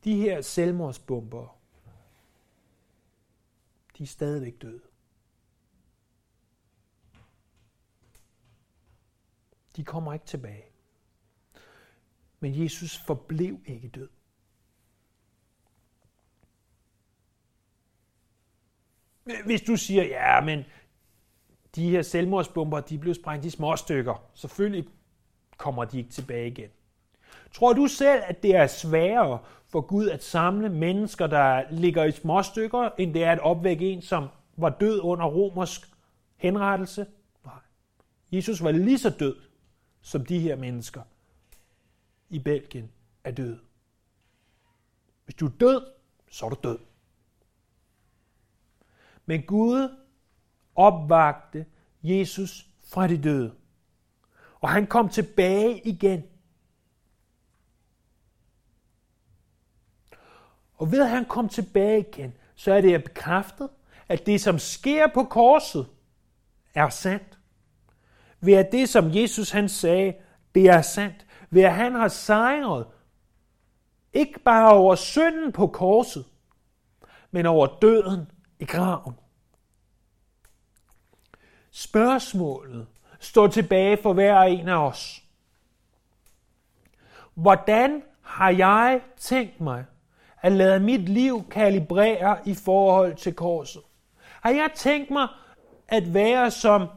De 0.03 0.15
her 0.15 0.41
selvmordsbomber 0.41 1.57
de 3.97 4.03
er 4.03 4.07
stadigvæk 4.07 4.61
døde. 4.61 4.81
De 9.75 9.85
kommer 9.85 10.13
ikke 10.13 10.25
tilbage. 10.25 10.70
Men 12.41 12.63
Jesus 12.63 12.97
forblev 12.97 13.59
ikke 13.65 13.87
død. 13.87 14.09
Hvis 19.45 19.61
du 19.61 19.75
siger, 19.75 20.03
ja, 20.03 20.41
men 20.41 20.63
de 21.75 21.89
her 21.89 22.01
selvmordsbomber, 22.01 22.79
de 22.79 22.97
blev 22.97 23.13
sprængt 23.13 23.45
i 23.45 23.49
små 23.49 23.75
stykker. 23.75 24.29
Selvfølgelig 24.33 24.87
kommer 25.57 25.85
de 25.85 25.97
ikke 25.97 26.09
tilbage 26.09 26.47
igen. 26.47 26.69
Tror 27.53 27.73
du 27.73 27.87
selv, 27.87 28.21
at 28.25 28.43
det 28.43 28.55
er 28.55 28.67
sværere 28.67 29.39
for 29.67 29.81
Gud 29.81 30.09
at 30.09 30.23
samle 30.23 30.69
mennesker, 30.69 31.27
der 31.27 31.71
ligger 31.71 32.03
i 32.03 32.11
små 32.11 32.43
stykker, 32.43 32.89
end 32.97 33.13
det 33.13 33.23
er 33.23 33.31
at 33.31 33.39
opvække 33.39 33.89
en, 33.89 34.01
som 34.01 34.27
var 34.57 34.69
død 34.69 34.99
under 34.99 35.25
romersk 35.25 35.81
henrettelse? 36.37 37.05
Nej. 37.45 37.53
Jesus 38.31 38.63
var 38.63 38.71
lige 38.71 38.97
så 38.97 39.09
død, 39.09 39.35
som 40.01 40.25
de 40.25 40.39
her 40.39 40.55
mennesker 40.55 41.01
i 42.31 42.39
Belgien 42.39 42.91
er 43.23 43.31
død. 43.31 43.59
Hvis 45.25 45.35
du 45.35 45.45
er 45.45 45.51
død, 45.59 45.85
så 46.29 46.45
er 46.45 46.49
du 46.49 46.57
død. 46.63 46.79
Men 49.25 49.43
Gud 49.43 49.97
opvagte 50.75 51.65
Jesus 52.03 52.67
fra 52.89 53.07
de 53.07 53.23
døde. 53.23 53.55
Og 54.59 54.69
han 54.69 54.87
kom 54.87 55.09
tilbage 55.09 55.87
igen. 55.87 56.23
Og 60.73 60.91
ved 60.91 61.01
at 61.01 61.09
han 61.09 61.25
kom 61.25 61.49
tilbage 61.49 61.99
igen, 61.99 62.33
så 62.55 62.73
er 62.73 62.81
det 62.81 63.03
bekræftet, 63.03 63.69
at 64.07 64.25
det, 64.25 64.41
som 64.41 64.59
sker 64.59 65.07
på 65.13 65.23
korset, 65.23 65.87
er 66.73 66.89
sandt. 66.89 67.39
Ved 68.39 68.53
at 68.53 68.71
det, 68.71 68.89
som 68.89 69.15
Jesus 69.15 69.49
han 69.49 69.69
sagde, 69.69 70.13
det 70.55 70.69
er 70.69 70.81
sandt. 70.81 71.25
Ved 71.53 71.63
at 71.63 71.73
han 71.73 71.95
har 71.95 72.07
sejret, 72.07 72.87
ikke 74.13 74.39
bare 74.39 74.73
over 74.73 74.95
synden 74.95 75.51
på 75.51 75.67
korset, 75.67 76.25
men 77.31 77.45
over 77.45 77.67
døden 77.81 78.31
i 78.59 78.65
graven. 78.65 79.15
Spørgsmålet 81.71 82.87
står 83.19 83.47
tilbage 83.47 83.97
for 83.97 84.13
hver 84.13 84.41
en 84.41 84.67
af 84.67 84.87
os. 84.87 85.23
Hvordan 87.33 88.03
har 88.21 88.49
jeg 88.49 89.01
tænkt 89.17 89.61
mig 89.61 89.85
at 90.41 90.51
lade 90.51 90.79
mit 90.79 91.09
liv 91.09 91.49
kalibrere 91.49 92.37
i 92.45 92.53
forhold 92.53 93.15
til 93.15 93.33
korset? 93.33 93.81
Har 94.41 94.49
jeg 94.49 94.71
tænkt 94.75 95.11
mig 95.11 95.27
at 95.87 96.13
være 96.13 96.51
som 96.51 96.87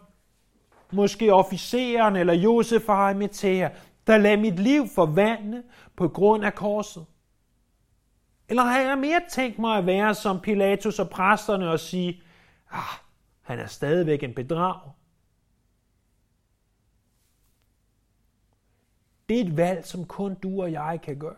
måske 0.90 1.32
officeren 1.32 2.16
eller 2.16 2.34
Josef 2.34 2.88
og 2.88 2.94
Arimathea, 2.94 3.68
der 4.06 4.18
lader 4.18 4.36
mit 4.36 4.58
liv 4.58 4.88
forvandle 4.88 5.62
på 5.96 6.08
grund 6.08 6.44
af 6.44 6.54
korset? 6.54 7.06
Eller 8.48 8.62
har 8.62 8.80
jeg 8.80 8.98
mere 8.98 9.20
tænkt 9.30 9.58
mig 9.58 9.78
at 9.78 9.86
være 9.86 10.14
som 10.14 10.40
Pilatus 10.40 10.98
og 10.98 11.10
præsterne 11.10 11.70
og 11.70 11.80
sige, 11.80 12.22
ah, 12.70 12.98
han 13.42 13.58
er 13.58 13.66
stadigvæk 13.66 14.22
en 14.22 14.34
bedrag. 14.34 14.90
Det 19.28 19.40
er 19.40 19.44
et 19.44 19.56
valg, 19.56 19.86
som 19.86 20.06
kun 20.06 20.34
du 20.34 20.62
og 20.62 20.72
jeg 20.72 21.00
kan 21.02 21.18
gøre. 21.18 21.36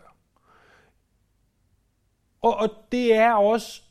Og, 2.41 2.55
og 2.55 2.69
det 2.91 3.13
er 3.13 3.33
også 3.33 3.81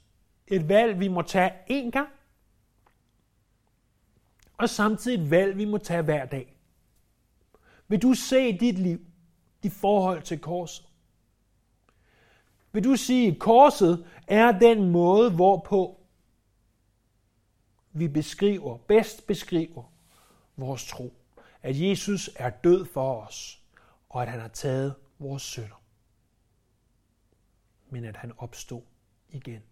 et 0.46 0.68
valg, 0.68 1.00
vi 1.00 1.08
må 1.08 1.22
tage 1.22 1.50
én 1.70 1.90
gang. 1.90 2.08
Og 4.58 4.68
samtidig 4.68 5.24
et 5.24 5.30
valg, 5.30 5.56
vi 5.56 5.64
må 5.64 5.78
tage 5.78 6.02
hver 6.02 6.26
dag. 6.26 6.55
Vil 7.88 8.02
du 8.02 8.14
se 8.14 8.58
dit 8.58 8.78
liv, 8.78 9.00
i 9.62 9.68
forhold 9.68 10.22
til 10.22 10.38
korset? 10.38 10.86
Vil 12.72 12.84
du 12.84 12.96
sige, 12.96 13.32
at 13.32 13.38
korset 13.38 14.06
er 14.26 14.58
den 14.58 14.90
måde, 14.90 15.30
hvorpå 15.30 16.00
vi 17.92 18.08
beskriver, 18.08 18.78
bedst 18.78 19.26
beskriver 19.26 19.92
vores 20.56 20.86
tro. 20.86 21.14
At 21.62 21.80
Jesus 21.80 22.30
er 22.36 22.50
død 22.50 22.86
for 22.86 23.20
os, 23.20 23.62
og 24.08 24.22
at 24.22 24.28
han 24.28 24.40
har 24.40 24.48
taget 24.48 24.94
vores 25.18 25.42
sønder. 25.42 25.82
Men 27.90 28.04
at 28.04 28.16
han 28.16 28.32
opstod 28.38 28.82
igen. 29.28 29.62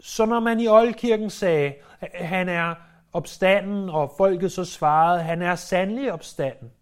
Så 0.00 0.26
når 0.26 0.40
man 0.40 0.60
i 0.60 0.68
Oldkirken 0.68 1.30
sagde, 1.30 1.74
at 2.00 2.28
han 2.28 2.48
er 2.48 2.74
opstanden, 3.16 3.90
og 3.90 4.14
folket 4.16 4.52
så 4.52 4.64
svarede, 4.64 5.22
han 5.22 5.42
er 5.42 5.54
sandelig 5.54 6.12
opstanden, 6.12 6.72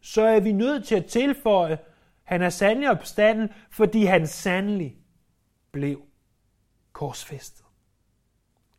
så 0.00 0.22
er 0.22 0.40
vi 0.40 0.52
nødt 0.52 0.86
til 0.86 0.94
at 0.94 1.06
tilføje, 1.06 1.78
han 2.22 2.42
er 2.42 2.50
sandelig 2.50 2.90
opstanden, 2.90 3.48
fordi 3.70 4.04
han 4.04 4.26
sandelig 4.26 4.96
blev 5.72 6.02
korsfæstet. 6.92 7.64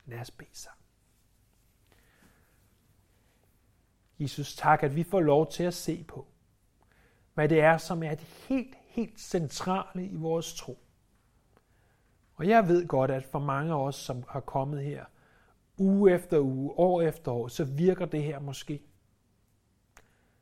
Lad 0.05 0.19
os 0.19 0.31
bede 0.31 0.49
sammen. 0.53 0.83
Jesus, 4.19 4.55
tak, 4.55 4.83
at 4.83 4.95
vi 4.95 5.03
får 5.03 5.21
lov 5.21 5.51
til 5.51 5.63
at 5.63 5.73
se 5.73 6.03
på, 6.03 6.27
hvad 7.33 7.49
det 7.49 7.61
er, 7.61 7.77
som 7.77 8.03
er 8.03 8.15
det 8.15 8.27
helt, 8.49 8.75
helt 8.85 9.19
centrale 9.19 10.05
i 10.05 10.15
vores 10.15 10.53
tro. 10.53 10.79
Og 12.35 12.47
jeg 12.47 12.67
ved 12.67 12.87
godt, 12.87 13.11
at 13.11 13.25
for 13.25 13.39
mange 13.39 13.73
af 13.73 13.79
os, 13.79 13.95
som 13.95 14.23
har 14.29 14.39
kommet 14.39 14.83
her 14.83 15.05
uge 15.77 16.13
efter 16.13 16.39
uge, 16.39 16.71
år 16.71 17.01
efter 17.01 17.31
år, 17.31 17.47
så 17.47 17.63
virker 17.63 18.05
det 18.05 18.23
her 18.23 18.39
måske 18.39 18.83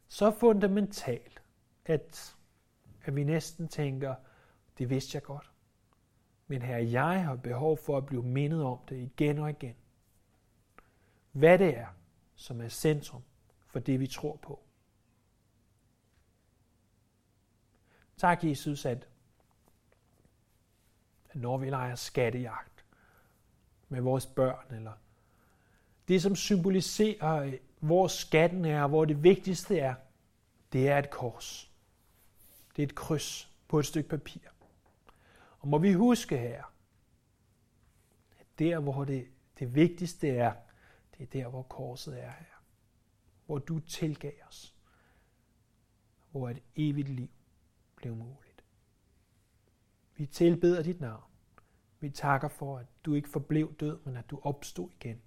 så 0.08 0.32
fundamentalt, 0.32 1.42
at, 1.86 2.36
at 3.04 3.16
vi 3.16 3.24
næsten 3.24 3.68
tænker, 3.68 4.16
det 4.78 4.90
vidste 4.90 5.16
jeg 5.16 5.24
godt. 5.24 5.52
Men 6.48 6.62
her 6.62 6.78
jeg 6.78 7.26
har 7.26 7.36
behov 7.36 7.78
for 7.78 7.98
at 7.98 8.06
blive 8.06 8.24
mindet 8.24 8.64
om 8.64 8.80
det 8.90 8.96
igen 8.96 9.38
og 9.38 9.50
igen. 9.50 9.76
Hvad 11.32 11.60
det 11.60 11.78
er, 11.78 11.88
som 12.36 12.62
er 12.62 12.70
centrum 12.70 13.24
for 13.68 13.80
det, 13.80 14.00
vi 14.00 14.08
tror 14.08 14.36
på. 14.36 14.64
Tak, 18.18 18.44
Jesus, 18.44 18.86
at, 18.86 19.08
at 21.30 21.36
når 21.36 21.58
vi 21.58 21.70
leger 21.70 21.96
skattejagt 21.96 22.86
med 23.90 24.02
vores 24.02 24.26
børn, 24.26 24.76
eller 24.76 24.94
det, 26.12 26.22
som 26.22 26.36
symboliserer, 26.36 27.36
øh, 27.36 27.54
hvor 27.80 28.08
skatten 28.08 28.66
er, 28.66 28.88
hvor 28.88 29.06
det 29.06 29.24
vigtigste 29.24 29.80
er, 29.80 29.96
det 30.74 30.90
er 30.90 31.00
et 31.00 31.10
kors. 31.10 31.72
Det 32.76 32.82
er 32.84 32.88
et 32.88 32.96
kryds 32.96 33.54
på 33.68 33.80
et 33.80 33.86
stykke 33.86 34.10
papir. 34.10 34.42
Og 35.60 35.68
må 35.68 35.78
vi 35.78 35.94
huske 35.94 36.38
her, 36.38 36.64
at 38.40 38.46
der, 38.60 38.80
hvor 38.80 39.04
det, 39.04 39.28
det 39.60 39.76
vigtigste 39.76 40.30
er, 40.30 40.54
det 41.18 41.24
er 41.24 41.28
der, 41.28 41.48
hvor 41.48 41.64
korset 41.64 42.24
er 42.24 42.32
her. 42.32 42.64
Hvor 43.46 43.58
du 43.58 43.80
tilgav 43.80 44.34
os. 44.48 44.76
Hvor 46.32 46.50
et 46.50 46.62
evigt 46.76 47.10
liv 47.10 47.30
blev 47.96 48.16
muligt. 48.16 48.64
Vi 50.16 50.26
tilbeder 50.26 50.84
dit 50.84 51.02
navn. 51.02 51.24
Vi 52.00 52.10
takker 52.10 52.48
for, 52.48 52.78
at 52.78 52.86
du 53.06 53.14
ikke 53.14 53.30
forblev 53.30 53.74
død, 53.80 54.00
men 54.06 54.18
at 54.18 54.30
du 54.30 54.40
opstod 54.44 54.90
igen. 54.92 55.22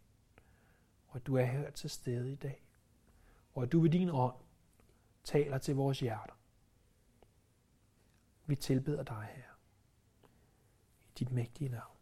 Og 1.15 1.21
at 1.21 1.27
du 1.27 1.37
er 1.37 1.45
her 1.45 1.71
til 1.71 1.91
stede 1.91 2.33
i 2.33 2.35
dag. 2.35 2.63
Og 3.55 3.63
at 3.63 3.73
du 3.73 3.81
ved 3.81 3.91
din 3.91 4.09
ånd 4.09 4.35
taler 5.25 5.59
til 5.59 5.75
vores 5.77 6.01
hjerter. 6.01 6.35
Vi 8.47 8.57
tilbeder 8.57 9.03
dig 9.03 9.29
her. 9.35 9.51
I 11.09 11.13
dit 11.19 11.31
mægtige 11.31 11.69
navn. 11.71 11.94